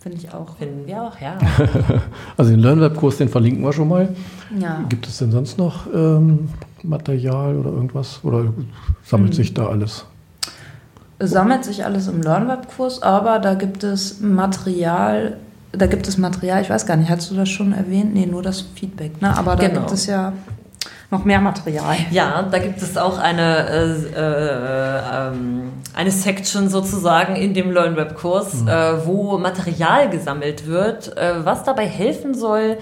Finde 0.00 0.18
ich 0.18 0.34
auch. 0.34 0.56
Finden 0.56 0.86
wir 0.86 1.02
auch, 1.02 1.18
ja. 1.20 1.38
Also 2.36 2.50
den 2.50 2.60
LearnWeb-Kurs, 2.60 3.18
den 3.18 3.28
verlinken 3.28 3.62
wir 3.62 3.72
schon 3.72 3.88
mal. 3.88 4.14
Ja. 4.58 4.84
Gibt 4.88 5.06
es 5.06 5.18
denn 5.18 5.30
sonst 5.30 5.56
noch 5.58 5.86
ähm, 5.94 6.48
Material 6.82 7.56
oder 7.56 7.70
irgendwas? 7.70 8.18
Oder 8.24 8.52
sammelt 9.04 9.34
sich 9.34 9.54
da 9.54 9.68
alles? 9.68 10.04
Sammelt 11.26 11.64
sich 11.64 11.84
alles 11.84 12.08
im 12.08 12.22
LearnWeb-Kurs, 12.22 13.02
aber 13.02 13.38
da 13.38 13.54
gibt 13.54 13.84
es 13.84 14.20
Material, 14.20 15.36
da 15.72 15.86
gibt 15.86 16.06
es 16.08 16.18
Material, 16.18 16.62
ich 16.62 16.70
weiß 16.70 16.86
gar 16.86 16.96
nicht, 16.96 17.10
hast 17.10 17.30
du 17.30 17.34
das 17.34 17.48
schon 17.48 17.72
erwähnt? 17.72 18.12
Nee, 18.14 18.26
nur 18.26 18.42
das 18.42 18.60
Feedback, 18.60 19.20
ne? 19.22 19.36
Aber 19.36 19.56
da 19.56 19.68
Genau. 19.68 19.80
gibt 19.80 19.92
es 19.92 20.06
ja 20.06 20.32
noch 21.10 21.24
mehr 21.24 21.40
Material. 21.40 21.96
Ja, 22.10 22.42
da 22.42 22.58
gibt 22.58 22.80
es 22.80 22.96
auch 22.96 23.18
eine, 23.18 23.68
äh, 23.68 23.92
äh, 24.14 25.28
ähm, 25.28 25.72
eine 25.94 26.10
Section 26.10 26.68
sozusagen 26.70 27.36
in 27.36 27.52
dem 27.54 27.70
LearnWeb-Kurs, 27.70 28.62
äh, 28.66 29.06
wo 29.06 29.36
Material 29.38 30.08
gesammelt 30.08 30.66
wird, 30.66 31.16
äh, 31.16 31.44
was 31.44 31.64
dabei 31.64 31.86
helfen 31.86 32.34
soll, 32.34 32.78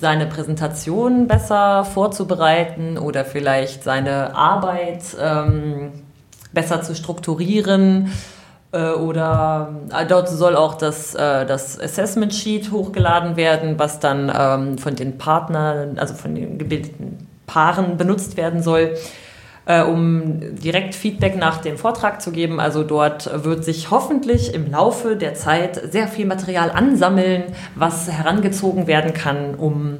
seine 0.00 0.26
Präsentation 0.26 1.26
besser 1.26 1.84
vorzubereiten 1.84 2.98
oder 2.98 3.24
vielleicht 3.24 3.82
seine 3.84 4.34
Arbeit 4.36 5.02
ähm, 5.20 5.92
besser 6.52 6.82
zu 6.82 6.94
strukturieren. 6.94 8.12
Äh, 8.70 8.90
Oder 8.90 9.70
äh, 9.90 10.06
dort 10.06 10.28
soll 10.28 10.54
auch 10.54 10.74
das, 10.74 11.14
äh, 11.14 11.46
das 11.46 11.80
Assessment 11.80 12.34
Sheet 12.34 12.70
hochgeladen 12.70 13.36
werden, 13.36 13.78
was 13.78 13.98
dann 13.98 14.30
ähm, 14.34 14.78
von 14.78 14.94
den 14.94 15.16
Partnern, 15.16 15.98
also 15.98 16.14
von 16.14 16.34
den 16.34 16.58
gebildeten 16.58 17.26
Paaren 17.46 17.96
benutzt 17.96 18.36
werden 18.36 18.62
soll, 18.62 18.94
um 19.64 20.40
direkt 20.56 20.94
Feedback 20.94 21.36
nach 21.36 21.58
dem 21.58 21.76
Vortrag 21.76 22.22
zu 22.22 22.30
geben. 22.30 22.58
Also 22.60 22.84
dort 22.84 23.44
wird 23.44 23.64
sich 23.64 23.90
hoffentlich 23.90 24.54
im 24.54 24.70
Laufe 24.70 25.16
der 25.16 25.34
Zeit 25.34 25.80
sehr 25.92 26.08
viel 26.08 26.26
Material 26.26 26.70
ansammeln, 26.70 27.44
was 27.74 28.10
herangezogen 28.10 28.86
werden 28.86 29.12
kann, 29.14 29.54
um 29.54 29.98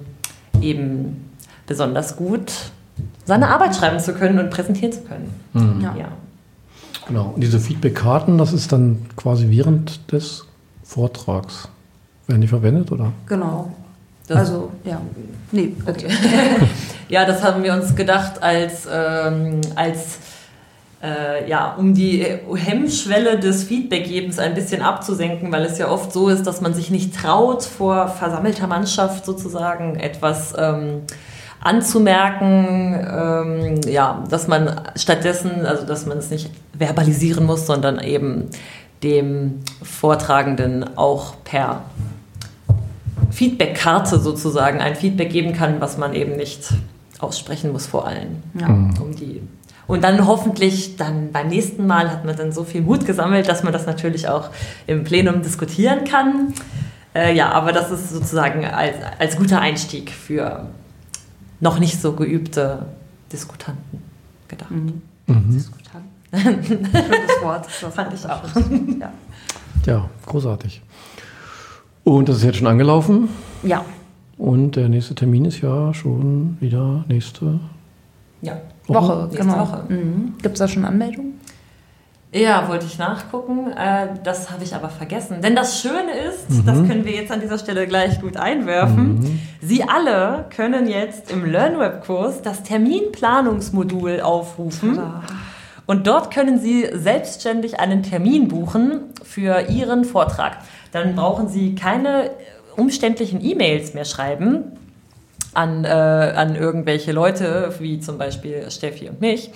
eben 0.61 1.33
besonders 1.67 2.17
gut 2.17 2.53
seine 3.25 3.49
Arbeit 3.49 3.77
schreiben 3.77 4.01
zu 4.01 4.15
können 4.15 4.39
und 4.39 4.51
präsentieren 4.51 4.93
zu 4.93 5.03
können. 5.03 5.81
Ja. 5.83 5.95
Ja. 5.99 6.09
Genau. 7.09 7.33
Und 7.35 7.41
diese 7.43 7.59
Feedback-Karten, 7.59 8.39
das 8.39 8.53
ist 8.53 8.71
dann 8.73 8.99
quasi 9.17 9.49
während 9.51 10.13
des 10.13 10.45
Vortrags. 10.85 11.69
Werden 12.27 12.41
die 12.43 12.49
verwendet 12.49 12.93
oder? 12.93 13.13
Genau. 13.27 13.73
Das- 14.27 14.39
also, 14.39 14.71
ja. 14.85 15.01
Nee, 15.53 15.73
bitte. 15.85 16.07
Ja, 17.09 17.25
das 17.25 17.43
haben 17.43 17.63
wir 17.63 17.73
uns 17.73 17.97
gedacht 17.97 18.43
als, 18.43 18.87
ähm, 18.93 19.63
als 19.77 20.19
äh, 21.03 21.49
ja, 21.49 21.75
um 21.79 21.95
die 21.95 22.23
Hemmschwelle 22.55 23.39
des 23.39 23.65
Feedbackgebens 23.65 24.39
ein 24.39 24.55
bisschen 24.55 24.83
abzusenken, 24.83 25.51
weil 25.51 25.63
es 25.65 25.79
ja 25.79 25.89
oft 25.89 26.13
so 26.13 26.29
ist, 26.29 26.47
dass 26.47 26.61
man 26.61 26.75
sich 26.75 26.91
nicht 26.91 27.15
traut, 27.17 27.63
vor 27.63 28.09
versammelter 28.09 28.67
Mannschaft 28.67 29.25
sozusagen 29.25 29.97
etwas 29.99 30.53
ähm, 30.59 31.01
anzumerken, 31.61 32.95
ähm, 32.95 33.81
ja, 33.91 34.25
dass 34.31 34.49
man 34.49 34.81
stattdessen, 34.97 35.67
also 35.67 35.87
dass 35.87 36.07
man 36.07 36.19
es 36.19 36.31
nicht 36.31 36.51
verbalisieren 36.77 37.47
muss, 37.47 37.67
sondern 37.67 37.99
eben 37.99 38.49
dem 39.03 39.61
Vortragenden 39.83 40.97
auch 40.97 41.35
per 41.45 41.83
Feedbackkarte 43.31 44.19
sozusagen 44.19 44.81
ein 44.81 44.97
Feedback 44.97 45.31
geben 45.31 45.53
kann, 45.53 45.81
was 45.81 45.99
man 45.99 46.15
eben 46.15 46.37
nicht 46.37 46.73
aussprechen 47.19 47.73
muss 47.73 47.87
vor 47.87 48.07
allen. 48.07 48.43
Ja. 48.59 48.69
Um 48.69 49.15
die 49.15 49.43
und 49.89 50.05
dann 50.05 50.27
hoffentlich 50.27 50.97
dann 50.97 51.33
beim 51.33 51.49
nächsten 51.49 51.87
Mal 51.87 52.11
hat 52.11 52.25
man 52.25 52.37
dann 52.37 52.53
so 52.53 52.63
viel 52.63 52.83
Mut 52.83 53.07
gesammelt, 53.07 53.49
dass 53.49 53.65
man 53.65 53.73
das 53.73 53.87
natürlich 53.87 54.29
auch 54.29 54.51
im 54.87 55.03
Plenum 55.03 55.43
diskutieren 55.43 56.05
kann. 56.05 56.53
Äh, 57.15 57.35
ja, 57.35 57.51
aber 57.53 57.73
das 57.73 57.91
ist 57.91 58.11
sozusagen 58.11 58.67
als, 58.67 58.95
als 59.19 59.37
guter 59.37 59.61
Einstieg 59.61 60.11
für 60.11 60.67
noch 61.61 61.79
nicht 61.79 62.01
so 62.01 62.13
geübte 62.13 62.87
Diskutanten 63.33 64.03
gedacht. 64.49 64.71
Mhm. 64.71 65.03
Mhm. 65.27 65.51
Diskutant. 65.53 66.05
Schönes 66.35 66.81
Wort. 67.43 67.67
Das 67.81 67.95
Fand 67.95 68.15
ich 68.15 68.27
auch. 68.29 68.43
Ja. 69.01 69.13
Ja, 69.87 70.11
großartig. 70.27 70.83
Und 72.05 72.29
das 72.29 72.39
ist 72.39 72.45
jetzt 72.45 72.57
schon 72.59 72.67
angelaufen. 72.67 73.29
ja. 73.63 73.85
Und 74.37 74.77
der 74.77 74.89
nächste 74.89 75.17
Termin 75.17 75.47
ist 75.47 75.61
ja 75.63 75.93
schon 75.93 76.57
wieder 76.61 77.05
nächste 77.09 77.59
Ja. 78.41 78.57
Woche, 78.87 79.25
Nächste 79.25 79.39
genau. 79.43 79.59
Woche. 79.59 79.83
Mhm. 79.89 80.35
Gibt 80.41 80.55
es 80.55 80.59
da 80.61 80.69
schon 80.69 80.85
Anmeldungen? 80.85 81.33
Ja, 82.33 82.69
wollte 82.69 82.85
ich 82.85 82.99
nachgucken. 82.99 83.73
Äh, 83.73 84.09
das 84.23 84.51
habe 84.51 84.63
ich 84.63 84.75
aber 84.75 84.91
vergessen. 84.91 85.41
Denn 85.41 85.57
das 85.57 85.81
Schöne 85.81 86.13
ist, 86.29 86.67
das 86.67 86.77
können 86.87 87.05
wir 87.05 87.13
jetzt 87.13 87.33
an 87.33 87.41
dieser 87.41 87.59
Stelle 87.59 87.87
gleich 87.87 88.21
gut 88.21 88.37
einwerfen. 88.37 89.41
Sie 89.63 89.83
alle 89.85 90.45
können 90.55 90.89
jetzt 90.89 91.31
im 91.31 91.47
LearnWeb-Kurs 91.47 92.43
das 92.43 92.63
Terminplanungsmodul 92.65 94.21
aufrufen. 94.21 95.01
Und 95.87 96.07
dort 96.07 96.31
können 96.33 96.61
Sie 96.61 96.87
selbstständig 96.93 97.81
einen 97.81 98.03
Termin 98.03 98.49
buchen 98.49 99.05
für 99.23 99.63
Ihren 99.71 100.05
Vortrag. 100.05 100.59
Dann 100.93 101.17
brauchen 101.17 101.49
Sie 101.49 101.75
keine 101.75 102.31
umständlichen 102.77 103.43
E-Mails 103.43 103.95
mehr 103.95 104.05
schreiben 104.05 104.77
an, 105.55 105.85
äh, 105.85 105.89
an 105.89 106.57
irgendwelche 106.57 107.13
Leute, 107.13 107.73
wie 107.79 108.01
zum 108.01 108.19
Beispiel 108.19 108.71
Steffi 108.71 109.09
und 109.09 109.23
mich, 109.23 109.51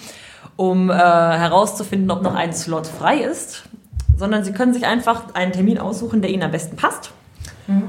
um 0.56 0.90
äh, 0.90 0.94
herauszufinden, 0.94 2.10
ob 2.10 2.22
noch 2.22 2.34
ein 2.34 2.52
Slot 2.52 2.86
frei 2.86 3.18
ist, 3.18 3.64
sondern 4.16 4.44
Sie 4.44 4.52
können 4.52 4.74
sich 4.74 4.86
einfach 4.86 5.34
einen 5.34 5.52
Termin 5.52 5.78
aussuchen, 5.78 6.22
der 6.22 6.30
Ihnen 6.30 6.42
am 6.42 6.50
besten 6.50 6.76
passt 6.76 7.12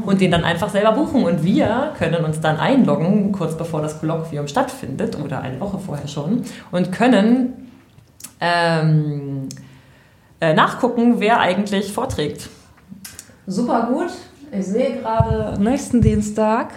und 0.06 0.22
den 0.22 0.32
dann 0.32 0.44
einfach 0.44 0.70
selber 0.70 0.94
buchen. 0.94 1.24
Und 1.24 1.44
wir 1.44 1.94
können 1.98 2.24
uns 2.24 2.40
dann 2.40 2.58
einloggen, 2.58 3.32
kurz 3.32 3.58
bevor 3.58 3.82
das 3.82 4.00
Kolloquium 4.00 4.48
stattfindet 4.48 5.18
oder 5.20 5.42
eine 5.42 5.60
Woche 5.60 5.80
vorher 5.80 6.08
schon, 6.08 6.44
und 6.72 6.92
können 6.92 7.70
ähm, 8.40 9.50
äh, 10.40 10.54
nachgucken, 10.54 11.20
wer 11.20 11.40
eigentlich 11.40 11.92
vorträgt. 11.92 12.50
Super 13.48 13.90
gut. 13.92 14.12
Ich 14.52 14.66
sehe 14.68 14.98
gerade, 14.98 15.60
nächsten 15.62 16.02
Dienstag 16.02 16.74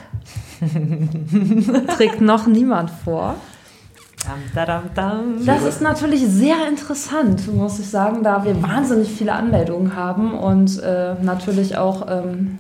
trägt 1.97 2.21
noch 2.21 2.47
niemand 2.47 2.91
vor. 2.91 3.35
Das 5.47 5.63
ist 5.65 5.81
natürlich 5.81 6.27
sehr 6.27 6.69
interessant, 6.69 7.53
muss 7.55 7.79
ich 7.79 7.89
sagen, 7.89 8.23
da 8.23 8.45
wir 8.45 8.63
wahnsinnig 8.63 9.11
viele 9.13 9.33
Anmeldungen 9.33 9.95
haben 9.97 10.33
und 10.35 10.79
äh, 10.83 11.15
natürlich 11.23 11.77
auch 11.77 12.07
ähm, 12.09 12.59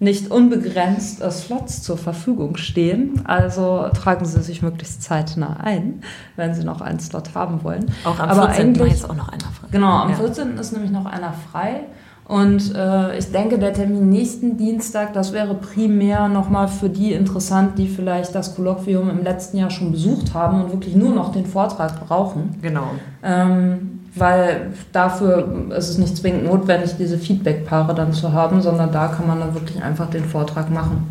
nicht 0.00 0.30
unbegrenzt 0.30 1.22
äh, 1.22 1.30
Slots 1.30 1.82
zur 1.82 1.96
Verfügung 1.96 2.56
stehen. 2.56 3.22
Also 3.24 3.88
tragen 3.94 4.24
Sie 4.24 4.42
sich 4.42 4.60
möglichst 4.62 5.02
zeitnah 5.02 5.58
ein, 5.62 6.02
wenn 6.36 6.54
Sie 6.54 6.64
noch 6.64 6.80
einen 6.80 6.98
Slot 7.00 7.34
haben 7.34 7.62
wollen. 7.62 7.86
Auch 8.04 8.18
am 8.18 8.28
Aber 8.30 8.48
14. 8.50 8.72
Mai 8.72 8.78
eigentlich- 8.80 8.92
ist 8.94 9.08
auch 9.08 9.14
noch 9.16 9.28
einer 9.28 9.40
frei. 9.44 9.68
Genau, 9.70 9.88
am 10.02 10.10
Ja. 10.10 10.16
14. 10.16 10.56
ist 10.58 10.72
nämlich 10.72 10.90
noch 10.90 11.06
einer 11.06 11.32
frei. 11.50 11.82
Und 12.26 12.74
äh, 12.74 13.18
ich 13.18 13.30
denke, 13.32 13.58
der 13.58 13.74
Termin 13.74 14.08
nächsten 14.08 14.56
Dienstag, 14.56 15.12
das 15.12 15.32
wäre 15.32 15.54
primär 15.54 16.28
nochmal 16.28 16.68
für 16.68 16.88
die 16.88 17.12
interessant, 17.12 17.78
die 17.78 17.86
vielleicht 17.86 18.34
das 18.34 18.54
Kolloquium 18.56 19.10
im 19.10 19.22
letzten 19.22 19.58
Jahr 19.58 19.70
schon 19.70 19.92
besucht 19.92 20.32
haben 20.32 20.62
und 20.62 20.72
wirklich 20.72 20.96
nur 20.96 21.14
noch 21.14 21.32
den 21.32 21.44
Vortrag 21.44 22.06
brauchen. 22.06 22.56
Genau. 22.62 22.86
Ähm, 23.22 24.00
weil 24.14 24.72
dafür 24.92 25.70
ist 25.76 25.90
es 25.90 25.98
nicht 25.98 26.16
zwingend 26.16 26.44
notwendig, 26.44 26.94
diese 26.98 27.18
Feedback-Paare 27.18 27.94
dann 27.94 28.12
zu 28.12 28.32
haben, 28.32 28.62
sondern 28.62 28.90
da 28.90 29.08
kann 29.08 29.26
man 29.26 29.40
dann 29.40 29.54
wirklich 29.54 29.82
einfach 29.82 30.08
den 30.08 30.24
Vortrag 30.24 30.70
machen. 30.70 31.08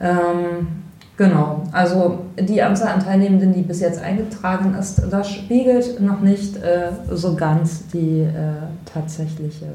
Ähm, 0.00 0.81
genau, 1.22 1.62
also 1.72 2.18
die 2.38 2.60
Anzahl 2.62 2.94
an 2.94 3.04
Teilnehmenden, 3.04 3.52
die 3.54 3.62
bis 3.62 3.80
jetzt 3.80 4.02
eingetragen 4.02 4.74
ist, 4.74 5.02
das 5.10 5.30
spiegelt 5.30 6.00
noch 6.00 6.20
nicht 6.20 6.56
äh, 6.56 6.90
so 7.10 7.34
ganz 7.34 7.86
die 7.88 8.20
äh, 8.20 8.28
tatsächliche 8.92 9.66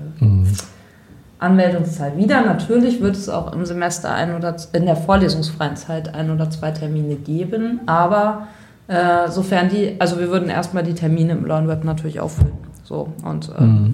Anmeldungszahl 1.39 2.17
wider. 2.17 2.41
Natürlich 2.41 2.99
wird 3.01 3.15
es 3.15 3.29
auch 3.29 3.53
im 3.53 3.65
Semester 3.65 4.13
ein 4.13 4.35
oder 4.35 4.55
in 4.73 4.85
der 4.85 4.95
vorlesungsfreien 4.95 5.75
Zeit 5.75 6.13
ein 6.15 6.31
oder 6.31 6.49
zwei 6.49 6.71
Termine 6.71 7.15
geben, 7.15 7.81
aber 7.85 8.47
äh, 8.87 9.29
sofern 9.29 9.69
die, 9.69 9.95
also 9.99 10.19
wir 10.19 10.29
würden 10.29 10.49
erstmal 10.49 10.83
die 10.83 10.93
Termine 10.95 11.33
im 11.33 11.45
LearnWeb 11.45 11.83
natürlich 11.83 12.19
auffüllen. 12.19 12.53
So 12.83 13.13
und 13.23 13.49
äh, 13.57 13.61
Mhm. 13.61 13.93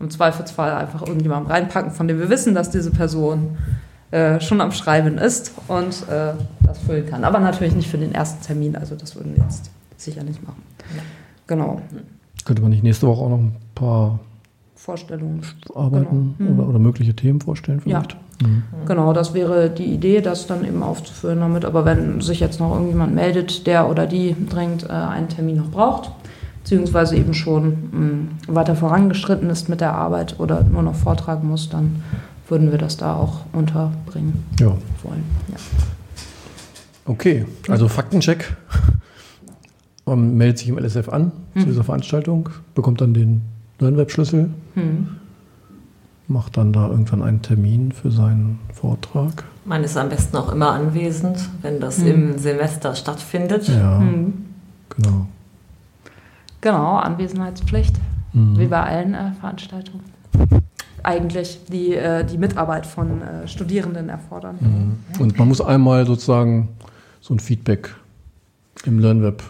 im 0.00 0.10
Zweifelsfall 0.10 0.72
einfach 0.72 1.02
irgendjemandem 1.02 1.50
reinpacken, 1.52 1.90
von 1.92 2.08
dem 2.08 2.18
wir 2.18 2.28
wissen, 2.30 2.54
dass 2.54 2.70
diese 2.70 2.90
Person 2.90 3.56
äh, 4.10 4.40
schon 4.40 4.60
am 4.60 4.72
Schreiben 4.72 5.18
ist 5.18 5.52
und 5.68 6.08
äh, 6.08 6.32
das 6.62 6.78
füllen 6.78 7.06
kann. 7.06 7.24
Aber 7.24 7.38
natürlich 7.38 7.74
nicht 7.74 7.88
für 7.88 7.98
den 7.98 8.12
ersten 8.14 8.42
Termin, 8.44 8.76
also 8.76 8.94
das 8.96 9.14
würden 9.16 9.36
wir 9.36 9.42
jetzt 9.44 9.70
sicher 9.96 10.22
nicht 10.24 10.42
machen. 10.42 10.62
Ja. 10.96 11.02
Genau. 11.46 11.80
Könnte 12.44 12.62
man 12.62 12.70
nicht 12.70 12.82
nächste 12.82 13.06
Woche 13.06 13.22
auch 13.22 13.28
noch 13.30 13.38
ein 13.38 13.56
paar 13.74 14.18
Vorstellungen. 14.74 15.42
Arbeiten 15.74 16.34
Genau. 16.38 16.52
Mhm. 16.52 16.58
oder, 16.58 16.68
oder 16.70 16.78
mögliche 16.78 17.14
Themen 17.14 17.40
vorstellen 17.40 17.82
Ja. 17.84 18.00
vielleicht? 18.00 18.16
Mhm. 18.42 18.62
Genau, 18.86 19.12
das 19.12 19.34
wäre 19.34 19.68
die 19.68 19.84
Idee, 19.84 20.22
das 20.22 20.46
dann 20.46 20.64
eben 20.64 20.82
aufzuführen 20.82 21.40
damit. 21.40 21.64
Aber 21.66 21.84
wenn 21.84 22.20
sich 22.22 22.40
jetzt 22.40 22.58
noch 22.58 22.72
irgendjemand 22.72 23.14
meldet, 23.14 23.66
der 23.66 23.88
oder 23.90 24.06
die 24.06 24.34
dringend 24.48 24.84
äh, 24.88 24.92
einen 24.92 25.28
Termin 25.28 25.58
noch 25.58 25.70
braucht, 25.70 26.10
beziehungsweise 26.62 27.16
eben 27.16 27.34
schon 27.34 28.28
mh, 28.48 28.54
weiter 28.54 28.74
vorangeschritten 28.74 29.50
ist 29.50 29.68
mit 29.68 29.80
der 29.82 29.94
Arbeit 29.94 30.40
oder 30.40 30.62
nur 30.64 30.82
noch 30.82 30.94
vortragen 30.94 31.48
muss, 31.48 31.68
dann 31.68 32.02
würden 32.50 32.70
wir 32.70 32.78
das 32.78 32.96
da 32.96 33.14
auch 33.16 33.40
unterbringen 33.52 34.44
Ja. 34.58 34.76
wollen. 35.02 35.24
Ja. 35.48 35.56
Okay, 37.06 37.46
also 37.68 37.88
Faktencheck. 37.88 38.56
Man 40.06 40.36
meldet 40.36 40.58
sich 40.58 40.68
im 40.68 40.78
LSF 40.78 41.08
an 41.08 41.30
zu 41.56 41.64
dieser 41.66 41.84
Veranstaltung, 41.84 42.48
bekommt 42.74 43.00
dann 43.00 43.14
den 43.14 43.42
LearnWeb-Schlüssel, 43.78 44.50
Hm. 44.74 45.08
macht 46.26 46.56
dann 46.56 46.72
da 46.72 46.88
irgendwann 46.88 47.22
einen 47.22 47.42
Termin 47.42 47.92
für 47.92 48.10
seinen 48.10 48.58
Vortrag. 48.72 49.44
Man 49.64 49.84
ist 49.84 49.96
am 49.96 50.08
besten 50.08 50.36
auch 50.36 50.50
immer 50.52 50.72
anwesend, 50.72 51.48
wenn 51.62 51.80
das 51.80 51.98
Mhm. 51.98 52.06
im 52.06 52.38
Semester 52.38 52.94
stattfindet. 52.94 53.68
Ja, 53.68 53.98
Hm. 54.00 54.32
genau. 54.96 55.26
Genau, 56.60 56.96
Anwesenheitspflicht, 56.96 57.96
Mhm. 58.32 58.58
wie 58.58 58.66
bei 58.66 58.82
allen 58.82 59.14
äh, 59.14 59.32
Veranstaltungen. 59.40 60.02
Eigentlich 61.02 61.60
die, 61.70 61.94
äh, 61.94 62.24
die 62.24 62.38
Mitarbeit 62.38 62.86
von 62.86 63.22
äh, 63.22 63.48
Studierenden 63.48 64.08
erfordern. 64.08 64.58
Mhm. 64.60 65.20
Und 65.22 65.38
man 65.38 65.48
muss 65.48 65.60
einmal 65.60 66.06
sozusagen 66.06 66.68
so 67.20 67.34
ein 67.34 67.40
Feedback 67.40 67.94
im 68.84 68.98
LearnWeb 68.98 69.42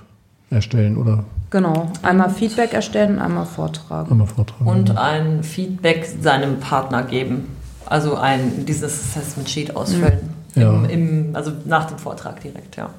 erstellen 0.51 0.97
oder 0.97 1.25
Genau, 1.51 1.91
einmal 2.03 2.31
Feedback 2.31 2.73
erstellen, 2.75 3.19
einmal 3.19 3.45
vortragen. 3.45 4.13
einmal 4.13 4.29
vortragen. 4.29 4.67
Und 4.67 4.97
ein 4.97 5.43
Feedback 5.43 6.09
seinem 6.21 6.61
Partner 6.61 7.03
geben. 7.03 7.49
Also 7.87 8.15
ein, 8.17 8.65
dieses 8.67 8.85
Assessment 8.85 9.49
Sheet 9.49 9.75
ausfüllen. 9.75 10.21
Ja. 10.55 10.73
Im, 10.73 10.85
im, 10.85 11.31
also 11.37 11.51
nach 11.65 11.87
dem 11.87 11.99
Vortrag 11.99 12.41
direkt, 12.41 12.77
ja. 12.77 12.91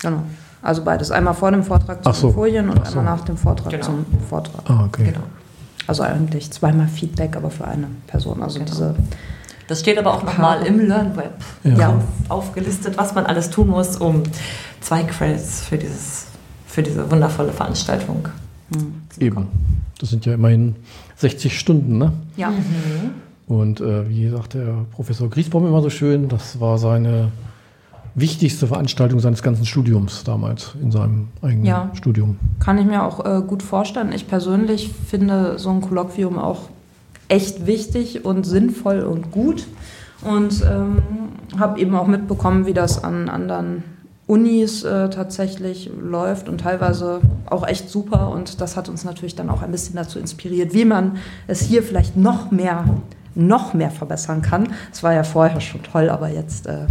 Genau. 0.00 0.22
Also 0.60 0.82
beides. 0.84 1.10
Einmal 1.10 1.32
vor 1.34 1.50
dem 1.50 1.62
Vortrag 1.64 2.04
zu 2.04 2.12
so. 2.12 2.28
den 2.28 2.34
Folien 2.34 2.68
und 2.68 2.86
so. 2.86 2.98
einmal 2.98 3.16
nach 3.16 3.24
dem 3.24 3.36
Vortrag 3.38 3.70
Genau. 3.70 3.84
zum 3.84 4.04
Vortrag. 4.28 4.62
ah, 4.68 4.84
okay. 4.86 5.04
Genau. 5.04 5.24
Also 5.86 6.02
eigentlich 6.02 6.50
zweimal 6.50 6.88
Feedback, 6.88 7.36
aber 7.36 7.50
für 7.50 7.66
eine 7.66 7.88
Person. 8.06 8.42
Also 8.42 8.58
Genau. 8.58 8.70
diese. 8.70 8.94
Das 9.66 9.80
steht 9.80 9.96
aber 9.98 10.12
auch 10.14 10.22
nochmal 10.22 10.66
im 10.66 10.78
LearnWeb 10.86 11.32
Ja. 11.64 11.74
Ja. 11.78 11.88
auf, 11.90 12.02
aufgelistet, 12.28 12.98
was 12.98 13.14
man 13.14 13.24
alles 13.26 13.48
tun 13.50 13.68
muss, 13.68 13.96
um 13.96 14.22
zwei 14.80 15.02
Credits 15.04 15.62
für, 15.62 15.78
dieses, 15.78 16.26
für 16.66 16.82
diese 16.82 17.10
wundervolle 17.10 17.52
Veranstaltung 17.52 18.28
Hm. 18.74 18.94
zu 19.10 19.20
Eben. 19.20 19.30
bekommen. 19.36 19.82
Das 20.00 20.10
sind 20.10 20.26
ja 20.26 20.34
immerhin 20.34 20.76
60 21.16 21.58
Stunden, 21.58 21.96
ne? 21.98 22.12
Ja. 22.36 22.52
Und 23.46 23.80
äh, 23.80 24.08
wie 24.08 24.28
sagt 24.28 24.54
der 24.54 24.84
Professor 24.92 25.28
Griesbaum 25.30 25.66
immer 25.66 25.80
so 25.82 25.90
schön, 25.90 26.28
das 26.28 26.60
war 26.60 26.76
seine 26.78 27.30
wichtigste 28.14 28.66
Veranstaltung 28.66 29.18
seines 29.20 29.42
ganzen 29.42 29.66
Studiums 29.66 30.22
damals 30.24 30.74
in 30.80 30.90
seinem 30.90 31.28
eigenen 31.42 31.64
Ja. 31.64 31.90
Studium. 31.94 32.38
Kann 32.60 32.78
ich 32.78 32.86
mir 32.86 33.02
auch 33.04 33.24
äh, 33.24 33.42
gut 33.42 33.62
vorstellen. 33.62 34.12
Ich 34.12 34.28
persönlich 34.28 34.92
finde 34.92 35.58
so 35.58 35.70
ein 35.70 35.80
Kolloquium 35.80 36.38
auch 36.38 36.68
echt 37.28 37.66
wichtig 37.66 38.24
und 38.24 38.44
sinnvoll 38.44 39.00
und 39.00 39.30
gut. 39.30 39.66
Und 40.22 40.62
ähm, 40.62 41.02
habe 41.58 41.80
eben 41.80 41.94
auch 41.96 42.06
mitbekommen, 42.06 42.66
wie 42.66 42.72
das 42.72 43.02
an 43.02 43.28
anderen 43.28 43.82
Unis 44.26 44.82
äh, 44.84 45.10
tatsächlich 45.10 45.90
läuft 46.00 46.48
und 46.48 46.62
teilweise 46.62 47.20
auch 47.46 47.66
echt 47.66 47.90
super. 47.90 48.30
Und 48.30 48.60
das 48.60 48.76
hat 48.76 48.88
uns 48.88 49.04
natürlich 49.04 49.34
dann 49.34 49.50
auch 49.50 49.62
ein 49.62 49.70
bisschen 49.70 49.96
dazu 49.96 50.18
inspiriert, 50.18 50.72
wie 50.72 50.86
man 50.86 51.16
es 51.46 51.60
hier 51.60 51.82
vielleicht 51.82 52.16
noch 52.16 52.50
mehr, 52.50 52.84
noch 53.34 53.74
mehr 53.74 53.90
verbessern 53.90 54.40
kann. 54.40 54.68
Es 54.92 55.02
war 55.02 55.12
ja 55.12 55.24
vorher 55.24 55.60
schon 55.60 55.82
toll, 55.82 56.08
aber 56.08 56.28
jetzt 56.30 56.66
äh, 56.66 56.86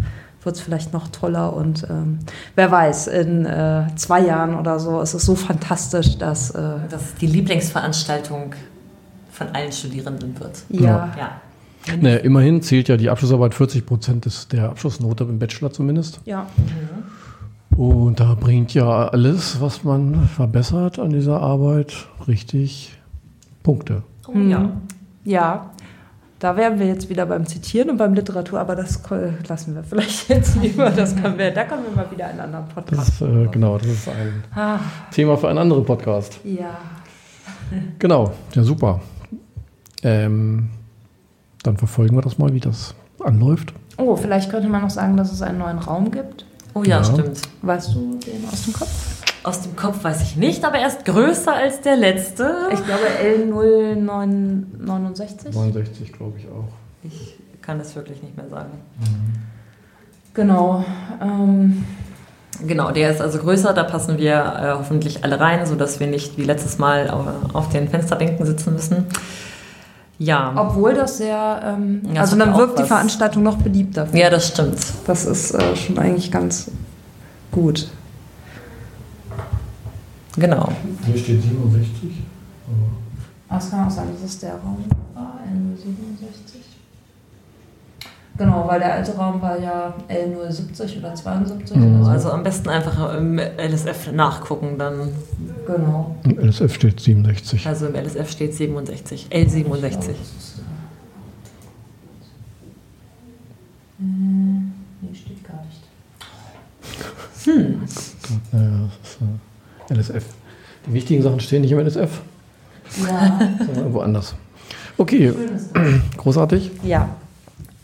wird 0.46 0.56
es 0.56 0.62
vielleicht 0.62 0.94
noch 0.94 1.08
toller. 1.10 1.54
Und 1.54 1.86
ähm, 1.90 2.20
wer 2.56 2.72
weiß, 2.72 3.08
in 3.08 3.46
äh, 3.46 3.86
zwei 3.96 4.22
Jahren 4.26 4.56
oder 4.56 4.80
so 4.80 5.02
ist 5.02 5.14
es 5.14 5.26
so 5.26 5.36
fantastisch, 5.36 6.18
dass 6.18 6.52
äh, 6.52 6.62
Das 6.90 7.16
die 7.16 7.28
Lieblingsveranstaltung 7.28 8.54
von 9.32 9.48
allen 9.54 9.72
Studierenden 9.72 10.40
wird. 10.40 10.64
ja, 10.70 11.12
Ja. 11.18 11.32
Ne, 12.00 12.16
immerhin 12.18 12.62
zählt 12.62 12.88
ja 12.88 12.96
die 12.96 13.10
Abschlussarbeit 13.10 13.54
40 13.54 13.86
Prozent 13.86 14.24
des- 14.26 14.48
der 14.48 14.70
Abschlussnote 14.70 15.26
im 15.26 15.38
Bachelor 15.38 15.70
zumindest. 15.74 16.22
ja, 16.24 16.46
Und 17.76 18.20
da 18.20 18.36
bringt 18.40 18.74
ja 18.74 19.08
alles, 19.10 19.60
was 19.60 19.84
man 19.84 20.28
verbessert 20.30 21.00
an 21.00 21.10
dieser 21.10 21.42
Arbeit, 21.42 22.08
richtig 22.28 22.98
Punkte. 23.64 24.04
Oh, 24.28 24.32
ja. 24.38 24.60
Mhm. 24.60 24.72
ja. 25.26 25.72
Da 26.44 26.58
wären 26.58 26.78
wir 26.78 26.86
jetzt 26.88 27.08
wieder 27.08 27.26
beim 27.26 27.46
Zitieren 27.46 27.92
und 27.92 27.96
beim 27.96 28.14
Literatur, 28.14 28.60
aber 28.60 28.76
das 28.76 29.00
lassen 29.48 29.76
wir 29.76 29.84
vielleicht 29.86 30.28
jetzt 30.28 30.58
lieber. 30.62 30.90
Das 30.90 31.16
können 31.16 31.38
wir, 31.38 31.52
da 31.52 31.64
können 31.64 31.84
wir 31.86 31.96
mal 31.96 32.12
wieder 32.12 32.28
einen 32.28 32.42
anderen 32.42 32.66
Das 32.66 32.74
Podcast. 32.76 33.10
ist, 33.12 33.22
äh, 33.22 33.48
genau, 33.50 33.78
das 33.78 33.88
ist 33.88 34.10
ein 34.10 34.44
Ah, 34.54 34.78
Thema 35.10 35.38
für 35.38 35.48
einen 35.48 35.60
anderen 35.60 35.86
Podcast. 35.86 36.42
ja. 36.44 36.78
Genau, 37.98 38.34
ja 38.54 38.62
super. 38.62 39.00
Ähm, 40.04 40.68
dann 41.64 41.78
verfolgen 41.78 42.14
wir 42.18 42.22
das 42.22 42.38
mal, 42.38 42.54
wie 42.54 42.60
das 42.60 42.94
anläuft. 43.24 43.74
Oh, 43.98 44.18
vielleicht 44.18 44.52
könnte 44.52 44.68
man 44.68 44.82
noch 44.82 44.90
sagen, 44.90 45.16
dass 45.16 45.32
es 45.32 45.42
einen 45.42 45.60
neuen 45.60 45.80
Raum 45.80 46.12
gibt. 46.12 46.46
Oh 46.74 46.84
ja, 46.84 46.98
Ja. 46.98 47.04
stimmt. 47.06 47.40
Weißt 47.62 47.96
du 47.96 48.20
den 48.20 48.46
aus 48.52 48.66
dem 48.66 48.74
Kopf? 48.74 49.23
Aus 49.44 49.62
dem 49.62 49.76
Kopf 49.76 50.04
weiß 50.04 50.22
ich 50.22 50.36
nicht, 50.38 50.64
aber 50.64 50.78
er 50.78 50.88
ist 50.88 51.04
größer 51.06 51.54
als 51.54 51.82
der 51.82 51.98
letzte. 51.98 52.70
Ich 52.72 52.84
glaube 52.86 53.02
L0969. 53.22 55.54
69, 55.54 56.14
glaube 56.14 56.38
ich 56.40 56.46
auch. 56.48 56.70
Ich 57.04 57.36
kann 57.62 57.80
es 57.80 57.96
wirklich 57.96 58.22
nicht 58.24 58.38
mehr 58.38 58.48
sagen. 58.50 58.72
Genau. 60.34 60.84
Ähm, 61.22 61.84
Genau, 62.66 62.92
der 62.92 63.10
ist 63.10 63.20
also 63.20 63.40
größer, 63.40 63.74
da 63.74 63.82
passen 63.84 64.20
wir 64.20 64.36
äh, 64.36 64.74
hoffentlich 64.78 65.24
alle 65.24 65.40
rein, 65.40 65.66
sodass 65.66 66.00
wir 66.00 66.06
nicht 66.06 66.38
wie 66.38 66.44
letztes 66.44 66.78
Mal 66.78 67.10
auf, 67.10 67.26
auf 67.54 67.70
den 67.70 67.90
Fensterbänken 67.90 68.46
sitzen 68.46 68.74
müssen. 68.74 69.06
Ja. 70.20 70.54
obwohl 70.56 70.94
das 70.94 71.18
sehr. 71.18 71.62
Ähm, 71.66 72.04
Ja, 72.14 72.22
also 72.22 72.36
das 72.38 72.46
dann 72.46 72.56
wirkt 72.56 72.78
die. 72.78 72.84
Veranstaltung 72.84 73.42
noch 73.42 73.58
beliebter. 73.58 74.08
ja, 74.14 74.30
das 74.30 74.50
stimmt. 74.50 74.78
Das 75.08 75.26
ist 75.26 75.52
äh, 75.56 75.76
schon 75.76 75.98
eigentlich 75.98 76.32
ganz 76.32 76.70
gut. 77.52 77.88
Genau. 80.38 80.70
Hier 81.06 81.18
steht 81.18 81.42
67. 81.44 81.94
Das 83.50 83.70
kann 83.70 83.86
auch 83.88 83.92
sein, 83.92 84.08
dass 84.14 84.24
es 84.32 84.40
der 84.40 84.54
Raum 84.56 84.84
war, 85.14 85.40
L067. 85.48 86.62
Genau, 88.36 88.68
weil 88.68 88.80
der 88.80 88.94
alte 88.96 89.16
Raum 89.16 89.40
war 89.44 89.60
ja 89.60 89.94
L070 90.10 90.98
oder 90.98 91.14
72 91.14 91.78
Mhm. 91.78 91.96
oder 91.98 92.06
so. 92.06 92.10
Also 92.10 92.32
am 92.32 92.42
besten 92.42 92.70
einfach 92.70 93.16
im 93.16 93.38
LSF 93.38 94.12
nachgucken, 94.12 94.80
dann. 94.80 95.10
genau. 95.68 96.16
Im 96.24 96.40
LSF 96.40 96.74
steht 96.74 97.00
67. 97.00 97.68
Also 97.68 97.86
im 97.86 97.94
LSF 97.96 98.32
steht 98.32 98.56
67, 98.56 99.28
L67. 99.30 100.16
Hm, 104.00 104.72
nee, 105.02 105.14
steht 105.16 105.44
gar 105.44 105.64
nicht. 105.66 105.82
Naja, 107.46 107.78
das 107.82 107.92
ist, 107.98 108.16
äh, 109.22 109.26
LSF. 109.90 110.26
Die 110.88 110.94
wichtigen 110.94 111.24
Sachen 111.24 111.40
stehen 111.40 111.62
nicht 111.62 111.72
im 111.72 111.80
LSF, 111.80 112.22
Ja, 113.04 113.40
sondern 113.58 113.76
irgendwo 113.78 114.00
anders. 114.02 114.36
Okay, 114.98 115.34
großartig. 116.18 116.72
Ja. 116.84 117.10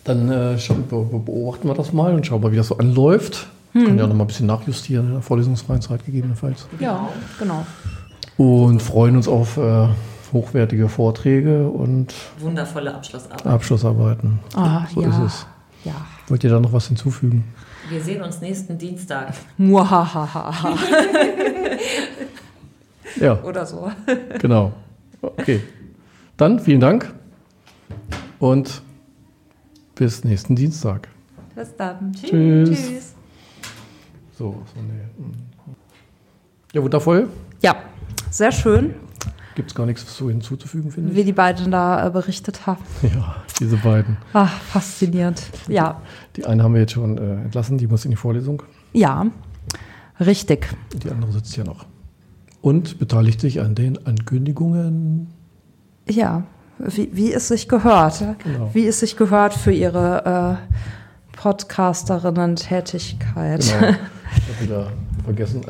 Dann 0.03 0.31
äh, 0.31 0.57
beobachten 0.89 1.67
wir 1.67 1.75
das 1.75 1.93
mal 1.93 2.13
und 2.13 2.25
schauen 2.25 2.41
mal, 2.41 2.51
wie 2.51 2.57
das 2.57 2.67
so 2.67 2.77
anläuft. 2.77 3.47
Können 3.73 3.99
ja 3.99 4.07
noch 4.07 4.15
mal 4.15 4.23
ein 4.23 4.27
bisschen 4.27 4.47
nachjustieren 4.47 5.07
in 5.07 5.13
der 5.13 5.21
vorlesungsfreien 5.21 5.81
Zeit 5.81 6.03
gegebenenfalls. 6.03 6.67
Ja, 6.79 7.07
genau. 7.37 7.65
Und 8.37 8.81
freuen 8.81 9.15
uns 9.15 9.27
auf 9.27 9.57
äh, 9.57 9.87
hochwertige 10.33 10.89
Vorträge 10.89 11.67
und 11.67 12.13
Wundervolle 12.39 12.95
Abschlussarbeit. 12.95 13.45
Abschlussarbeiten. 13.45 14.39
Ah, 14.55 14.87
so 14.93 15.01
ja. 15.01 15.09
ist 15.09 15.19
es. 15.19 15.45
Ja. 15.83 16.05
Wollt 16.27 16.43
ihr 16.43 16.49
da 16.49 16.59
noch 16.59 16.73
was 16.73 16.87
hinzufügen? 16.87 17.43
Wir 17.89 18.01
sehen 18.01 18.21
uns 18.21 18.41
nächsten 18.41 18.77
Dienstag. 18.77 19.33
Muahaha. 19.57 20.77
Ja, 23.19 23.41
Oder 23.43 23.65
so. 23.65 23.91
genau. 24.39 24.71
Okay. 25.21 25.61
Dann 26.37 26.59
vielen 26.59 26.79
Dank 26.79 27.13
und 28.39 28.81
bis 29.95 30.23
nächsten 30.23 30.55
Dienstag. 30.55 31.09
Bis 31.55 31.75
dann. 31.75 32.13
Tschüss. 32.13 32.69
Tschüss. 32.69 33.13
So, 34.37 34.63
so 34.73 34.81
nee. 34.81 35.33
Ja, 36.73 36.81
wundervoll. 36.81 37.27
Ja, 37.61 37.75
sehr 38.29 38.51
schön, 38.51 38.93
Gibt 39.59 39.71
es 39.71 39.75
gar 39.75 39.85
nichts 39.85 40.15
so 40.17 40.29
hinzuzufügen, 40.29 40.89
finde 40.89 41.11
ich. 41.11 41.17
wie 41.17 41.25
die 41.25 41.33
beiden 41.33 41.69
da 41.69 42.07
äh, 42.07 42.11
berichtet 42.11 42.65
haben. 42.65 42.81
Ja, 43.03 43.35
diese 43.59 43.75
beiden. 43.75 44.15
Ach, 44.31 44.49
faszinierend. 44.61 45.41
Ja, 45.67 46.01
Die 46.37 46.45
eine 46.45 46.63
haben 46.63 46.73
wir 46.73 46.79
jetzt 46.79 46.93
schon 46.93 47.17
äh, 47.17 47.41
entlassen, 47.41 47.77
die 47.77 47.85
muss 47.87 48.05
in 48.05 48.11
die 48.11 48.15
Vorlesung. 48.17 48.63
ja, 48.93 49.25
richtig. 50.21 50.69
Die 51.03 51.11
andere 51.11 51.33
sitzt 51.33 51.57
ja 51.57 51.65
noch. 51.65 51.85
Und 52.61 52.99
beteiligt 52.99 53.41
sich 53.41 53.59
an 53.59 53.75
den 53.75 54.05
Ankündigungen. 54.07 55.27
Ja, 56.07 56.43
wie, 56.77 57.09
wie 57.13 57.33
es 57.33 57.49
sich 57.49 57.67
gehört. 57.67 58.23
Genau. 58.43 58.69
Wie 58.73 58.87
es 58.87 59.01
sich 59.01 59.17
gehört 59.17 59.53
für 59.53 59.73
ihre 59.73 60.57
äh, 61.35 61.37
Podcasterinnen-Tätigkeit. 61.37 63.61
Genau. 63.61 63.95
Ich 64.37 64.47
habe 64.55 64.61
wieder 64.61 64.87
vergessen 65.25 65.65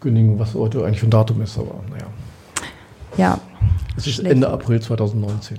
kündigen, 0.00 0.38
was 0.38 0.54
heute 0.54 0.84
eigentlich 0.84 1.00
für 1.00 1.06
ein 1.06 1.10
Datum 1.10 1.42
ist, 1.42 1.58
aber 1.58 1.80
naja. 1.90 2.06
Ja. 3.16 3.38
Es 3.96 4.06
ist 4.06 4.20
Ende 4.20 4.48
April 4.48 4.80
2019. 4.80 5.58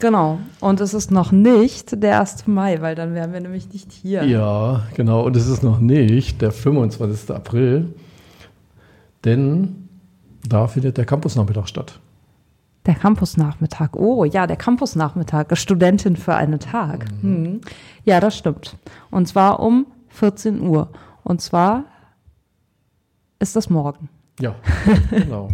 Genau. 0.00 0.38
Und 0.60 0.80
es 0.80 0.94
ist 0.94 1.10
noch 1.10 1.32
nicht 1.32 2.02
der 2.02 2.20
1. 2.20 2.46
Mai, 2.46 2.80
weil 2.80 2.94
dann 2.94 3.14
wären 3.14 3.32
wir 3.32 3.40
nämlich 3.40 3.72
nicht 3.72 3.92
hier. 3.92 4.24
Ja, 4.24 4.82
genau. 4.94 5.22
Und 5.24 5.36
es 5.36 5.48
ist 5.48 5.62
noch 5.62 5.80
nicht 5.80 6.40
der 6.40 6.52
25. 6.52 7.34
April, 7.34 7.94
denn 9.24 9.88
da 10.48 10.66
findet 10.66 10.96
der 10.96 11.04
Campusnachmittag 11.04 11.66
statt. 11.66 11.98
Der 12.86 12.94
Campusnachmittag. 12.94 13.90
Oh 13.94 14.24
ja, 14.24 14.46
der 14.46 14.56
Campusnachmittag. 14.56 15.46
Studentin 15.54 16.16
für 16.16 16.34
einen 16.34 16.60
Tag. 16.60 17.06
Mhm. 17.22 17.44
Hm. 17.44 17.60
Ja, 18.04 18.20
das 18.20 18.36
stimmt. 18.36 18.76
Und 19.10 19.26
zwar 19.26 19.60
um 19.60 19.86
14 20.10 20.62
Uhr. 20.62 20.88
Und 21.24 21.40
zwar 21.40 21.84
ist 23.38 23.56
das 23.56 23.70
morgen. 23.70 24.08
Ja, 24.40 24.54
genau. 25.10 25.48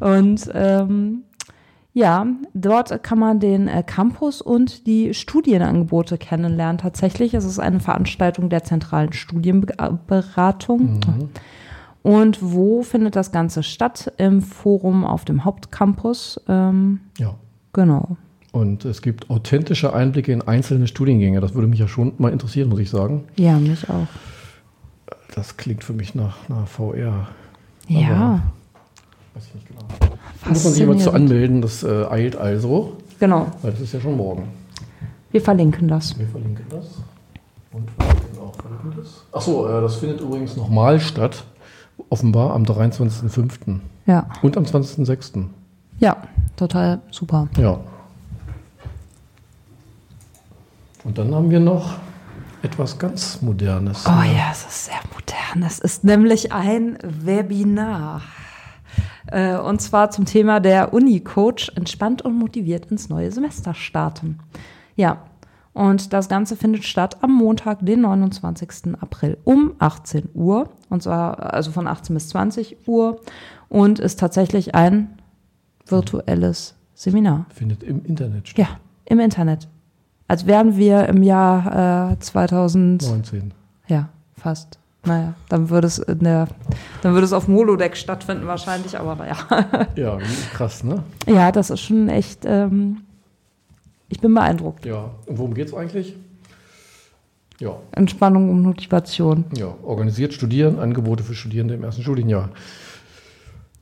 Und 0.00 0.50
ähm, 0.54 1.24
ja, 1.92 2.26
dort 2.54 3.02
kann 3.02 3.18
man 3.18 3.40
den 3.40 3.66
äh, 3.66 3.82
Campus 3.82 4.40
und 4.40 4.86
die 4.86 5.14
Studienangebote 5.14 6.16
kennenlernen. 6.16 6.78
Tatsächlich 6.78 7.34
ist 7.34 7.44
es 7.44 7.58
eine 7.58 7.80
Veranstaltung 7.80 8.50
der 8.50 8.62
zentralen 8.62 9.12
Studienberatung. 9.12 10.94
Mhm. 10.94 11.30
Und 12.02 12.38
wo 12.40 12.82
findet 12.82 13.16
das 13.16 13.32
Ganze 13.32 13.62
statt? 13.62 14.12
Im 14.16 14.42
Forum 14.42 15.04
auf 15.04 15.24
dem 15.24 15.44
Hauptcampus. 15.44 16.40
Ähm, 16.48 17.00
ja. 17.18 17.34
Genau. 17.72 18.16
Und 18.52 18.84
es 18.84 19.02
gibt 19.02 19.28
authentische 19.30 19.92
Einblicke 19.92 20.32
in 20.32 20.42
einzelne 20.42 20.86
Studiengänge. 20.86 21.40
Das 21.40 21.54
würde 21.54 21.68
mich 21.68 21.80
ja 21.80 21.88
schon 21.88 22.12
mal 22.18 22.32
interessieren, 22.32 22.68
muss 22.68 22.80
ich 22.80 22.90
sagen. 22.90 23.24
Ja, 23.36 23.58
mich 23.58 23.90
auch. 23.90 24.06
Das 25.38 25.56
klingt 25.56 25.84
für 25.84 25.92
mich 25.92 26.14
nach, 26.14 26.36
nach 26.48 26.66
VR. 26.66 27.28
Ja. 27.86 28.42
Weiß 29.34 29.46
ich 29.46 29.54
nicht 29.54 29.68
genau 29.68 29.86
muss 30.48 30.64
man 30.64 30.72
sich 30.72 30.80
jemand 30.80 31.00
zu 31.02 31.12
anmelden, 31.12 31.62
das 31.62 31.82
äh, 31.82 32.06
eilt 32.08 32.36
also. 32.36 32.96
Genau. 33.20 33.46
Weil 33.62 33.72
das 33.72 33.80
ist 33.80 33.92
ja 33.92 34.00
schon 34.00 34.16
morgen. 34.16 34.48
Wir 35.30 35.40
verlinken 35.40 35.88
das. 35.88 36.18
Wir 36.18 36.26
verlinken 36.26 36.64
das. 36.70 36.86
Und 37.72 37.90
verlinken 37.90 38.38
auch 38.40 38.54
verlinken 38.54 38.94
das. 38.96 39.24
Achso, 39.32 39.68
äh, 39.68 39.80
das 39.80 39.96
findet 39.96 40.20
übrigens 40.20 40.56
nochmal 40.56 41.00
statt. 41.00 41.44
Offenbar 42.10 42.54
am 42.54 42.62
23.05. 42.62 43.80
Ja. 44.06 44.26
Und 44.42 44.56
am 44.56 44.64
20.06. 44.64 45.44
Ja, 45.98 46.16
total 46.56 47.00
super. 47.10 47.48
Ja. 47.58 47.78
Und 51.04 51.18
dann 51.18 51.34
haben 51.34 51.50
wir 51.50 51.60
noch 51.60 51.96
etwas 52.62 52.98
ganz 52.98 53.42
Modernes. 53.42 54.04
Oh 54.06 54.22
ja, 54.22 54.50
es 54.52 54.66
ist 54.66 54.86
sehr 54.86 55.00
modern. 55.12 55.17
Es 55.64 55.78
ist 55.78 56.04
nämlich 56.04 56.52
ein 56.52 56.98
Webinar. 57.02 58.22
Äh, 59.26 59.56
und 59.56 59.80
zwar 59.80 60.10
zum 60.10 60.24
Thema 60.24 60.60
der 60.60 60.92
Uni-Coach 60.92 61.72
entspannt 61.74 62.22
und 62.22 62.38
motiviert 62.38 62.90
ins 62.90 63.08
neue 63.08 63.30
Semester 63.30 63.74
starten. 63.74 64.38
Ja, 64.96 65.18
und 65.74 66.12
das 66.12 66.28
Ganze 66.28 66.56
findet 66.56 66.84
statt 66.84 67.18
am 67.20 67.32
Montag, 67.32 67.78
den 67.82 68.00
29. 68.00 68.96
April 69.00 69.38
um 69.44 69.74
18 69.78 70.30
Uhr. 70.34 70.70
Und 70.88 71.02
zwar 71.02 71.52
also 71.52 71.70
von 71.70 71.86
18 71.86 72.14
bis 72.14 72.28
20 72.30 72.88
Uhr. 72.88 73.20
Und 73.68 73.98
ist 73.98 74.18
tatsächlich 74.18 74.74
ein 74.74 75.18
virtuelles 75.86 76.74
Seminar. 76.94 77.46
Findet 77.50 77.82
im 77.82 78.04
Internet 78.04 78.48
statt. 78.48 78.66
Ja, 78.66 78.80
im 79.04 79.20
Internet. 79.20 79.68
Als 80.26 80.46
wären 80.46 80.76
wir 80.76 81.08
im 81.08 81.22
Jahr 81.22 82.12
äh, 82.12 82.18
2019. 82.18 83.54
Ja, 83.86 84.08
fast. 84.34 84.78
Naja, 85.04 85.34
dann 85.48 85.70
würde 85.70 85.86
es 85.86 85.98
in 85.98 86.18
der, 86.20 86.48
dann 87.02 87.14
würde 87.14 87.24
es 87.24 87.32
auf 87.32 87.48
Molodeck 87.48 87.96
stattfinden 87.96 88.46
wahrscheinlich, 88.46 88.98
aber 88.98 89.14
naja. 89.14 89.36
Ja, 89.96 90.18
krass, 90.52 90.82
ne? 90.84 91.02
Ja, 91.26 91.52
das 91.52 91.70
ist 91.70 91.80
schon 91.80 92.08
echt, 92.08 92.44
ähm, 92.44 93.02
ich 94.08 94.20
bin 94.20 94.34
beeindruckt. 94.34 94.84
Ja, 94.84 95.10
und 95.26 95.38
worum 95.38 95.54
geht 95.54 95.68
es 95.68 95.74
eigentlich? 95.74 96.16
Ja. 97.60 97.76
Entspannung 97.92 98.50
und 98.50 98.62
Motivation. 98.62 99.44
Ja, 99.56 99.74
organisiert 99.82 100.32
Studieren, 100.34 100.78
Angebote 100.78 101.24
für 101.24 101.34
Studierende 101.34 101.74
im 101.74 101.84
ersten 101.84 102.02
Studienjahr. 102.02 102.50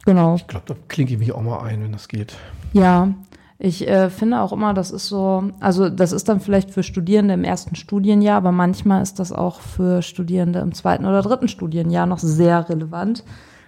Genau. 0.04 0.36
Ich 0.36 0.46
glaube, 0.46 0.64
da 0.66 0.74
klinke 0.88 1.14
ich 1.14 1.18
mich 1.18 1.32
auch 1.32 1.42
mal 1.42 1.60
ein, 1.62 1.82
wenn 1.82 1.92
das 1.92 2.08
geht. 2.08 2.36
Ja, 2.72 3.12
ich 3.58 3.88
äh, 3.88 4.10
finde 4.10 4.40
auch 4.40 4.52
immer, 4.52 4.74
das 4.74 4.90
ist 4.90 5.06
so, 5.06 5.44
also 5.60 5.88
das 5.88 6.12
ist 6.12 6.28
dann 6.28 6.40
vielleicht 6.40 6.70
für 6.70 6.82
Studierende 6.82 7.34
im 7.34 7.44
ersten 7.44 7.74
Studienjahr, 7.74 8.36
aber 8.36 8.52
manchmal 8.52 9.02
ist 9.02 9.18
das 9.18 9.32
auch 9.32 9.60
für 9.60 10.02
Studierende 10.02 10.58
im 10.58 10.74
zweiten 10.74 11.06
oder 11.06 11.22
dritten 11.22 11.48
Studienjahr 11.48 12.04
noch 12.06 12.18
sehr 12.18 12.68
relevant. 12.68 13.24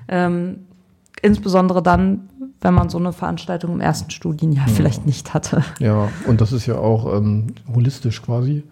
Ähm, 0.08 0.66
insbesondere 1.22 1.82
dann, 1.82 2.28
wenn 2.60 2.74
man 2.74 2.90
so 2.90 2.98
eine 2.98 3.14
Veranstaltung 3.14 3.72
im 3.72 3.80
ersten 3.80 4.10
Studienjahr 4.10 4.68
ja. 4.68 4.72
vielleicht 4.74 5.06
nicht 5.06 5.32
hatte. 5.32 5.64
Ja, 5.78 6.10
und 6.26 6.42
das 6.42 6.52
ist 6.52 6.66
ja 6.66 6.76
auch 6.76 7.16
ähm, 7.16 7.46
holistisch 7.74 8.20
quasi. 8.20 8.64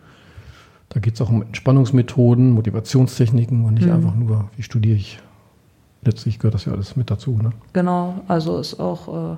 Da 0.91 1.01
geht 1.01 1.15
es 1.15 1.23
auch 1.23 1.31
um 1.31 1.43
Entspannungsmethoden, 1.43 2.51
Motivationstechniken 2.51 3.65
und 3.65 3.75
nicht 3.75 3.87
mhm. 3.87 3.93
einfach 3.93 4.15
nur, 4.15 4.51
wie 4.57 4.63
studiere 4.63 4.97
ich. 4.97 5.19
Letztlich 6.03 6.39
gehört 6.39 6.55
das 6.55 6.67
ja 6.67 6.73
alles 6.73 6.95
mit 6.95 7.11
dazu. 7.11 7.39
Ne? 7.43 7.53
Genau, 7.73 8.17
also 8.29 8.59
ist 8.59 8.79
auch. 8.79 9.33
Äh, 9.33 9.37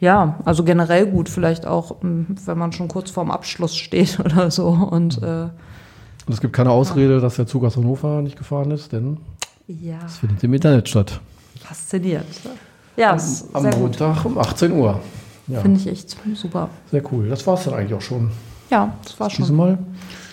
ja, 0.00 0.38
also 0.44 0.64
generell 0.64 1.06
gut, 1.06 1.28
vielleicht 1.28 1.66
auch, 1.66 2.00
hm, 2.02 2.26
wenn 2.44 2.58
man 2.58 2.72
schon 2.72 2.88
kurz 2.88 3.10
vorm 3.10 3.30
Abschluss 3.30 3.76
steht 3.76 4.20
oder 4.24 4.50
so. 4.50 4.68
Und, 4.68 5.22
äh, 5.22 5.48
und 6.26 6.32
es 6.32 6.40
gibt 6.40 6.52
keine 6.52 6.70
Ausrede, 6.70 7.14
ja. 7.14 7.20
dass 7.20 7.36
der 7.36 7.46
Zug 7.46 7.64
aus 7.64 7.76
Hannover 7.76 8.22
nicht 8.22 8.36
gefahren 8.36 8.70
ist, 8.70 8.92
denn 8.92 9.18
ja. 9.66 9.98
es 10.04 10.18
findet 10.18 10.42
im 10.44 10.54
Internet 10.54 10.88
statt. 10.88 11.20
Fasziniert. 11.60 12.26
Ja, 12.96 13.12
am, 13.12 13.64
am 13.66 13.80
Montag 13.80 14.22
gut. 14.22 14.32
um 14.32 14.38
18 14.38 14.72
Uhr. 14.72 15.00
Ja. 15.46 15.60
Finde 15.60 15.80
ich 15.80 15.86
echt 15.86 16.16
super. 16.34 16.70
Sehr 16.90 17.02
cool. 17.12 17.28
Das 17.28 17.46
war 17.46 17.54
es 17.54 17.64
dann 17.64 17.74
eigentlich 17.74 17.94
auch 17.94 18.00
schon. 18.00 18.30
Ja, 18.70 18.94
das 19.02 19.20
war 19.20 19.28
schon. 19.30 19.54
Mal. 19.54 19.78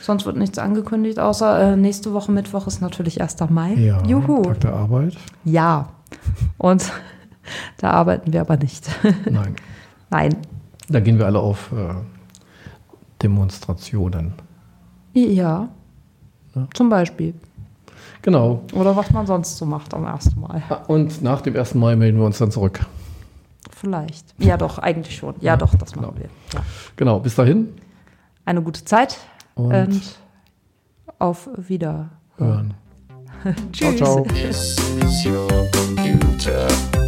Sonst 0.02 0.26
wird 0.26 0.38
nichts 0.38 0.58
angekündigt, 0.58 1.20
außer 1.20 1.74
äh, 1.74 1.78
nächste 1.78 2.14
Woche 2.14 2.32
Mittwoch 2.32 2.66
ist 2.68 2.82
natürlich 2.82 3.22
1. 3.22 3.38
Mai. 3.50 3.74
Ja, 3.74 4.02
Juhu. 4.06 4.42
Tag 4.44 4.62
der 4.62 4.74
Arbeit. 4.74 5.16
Ja. 5.44 5.90
Und 6.58 6.92
da 7.78 7.92
arbeiten 7.92 8.34
wir 8.34 8.42
aber 8.42 8.58
nicht. 8.58 8.90
Nein. 9.30 9.56
Nein. 10.10 10.38
Da 10.90 11.00
gehen 11.00 11.18
wir 11.18 11.26
alle 11.26 11.40
auf 11.40 11.72
äh, 11.72 11.94
Demonstrationen. 13.22 14.34
Ja. 15.14 15.70
ja. 16.56 16.68
Zum 16.74 16.90
Beispiel. 16.90 17.34
Genau. 18.22 18.62
Oder 18.74 18.96
was 18.96 19.12
man 19.12 19.26
sonst 19.26 19.58
so 19.58 19.66
macht 19.66 19.94
am 19.94 20.06
ersten 20.06 20.40
Mal. 20.40 20.62
Ah, 20.70 20.82
und 20.88 21.22
nach 21.22 21.42
dem 21.42 21.56
ersten 21.56 21.80
Mal 21.80 21.96
melden 21.96 22.20
wir 22.20 22.26
uns 22.26 22.38
dann 22.38 22.52
zurück. 22.52 22.82
Vielleicht. 23.72 24.36
Ja, 24.38 24.58
doch, 24.58 24.78
eigentlich 24.78 25.16
schon. 25.16 25.36
Ja, 25.40 25.54
ja 25.54 25.58
doch, 25.58 25.74
das 25.74 25.96
machen 25.96 26.14
genau. 26.16 26.20
wir. 26.20 26.30
Ja. 26.54 26.66
Genau, 26.96 27.20
bis 27.20 27.36
dahin. 27.36 27.70
Eine 28.46 28.62
gute 28.62 28.86
Zeit 28.86 29.18
und, 29.56 29.74
und 29.74 30.02
auf 31.18 31.50
Wiederhören. 31.56 32.76
Tschüss. 33.72 34.76
Ciao, 35.18 35.48
ciao. 36.38 37.02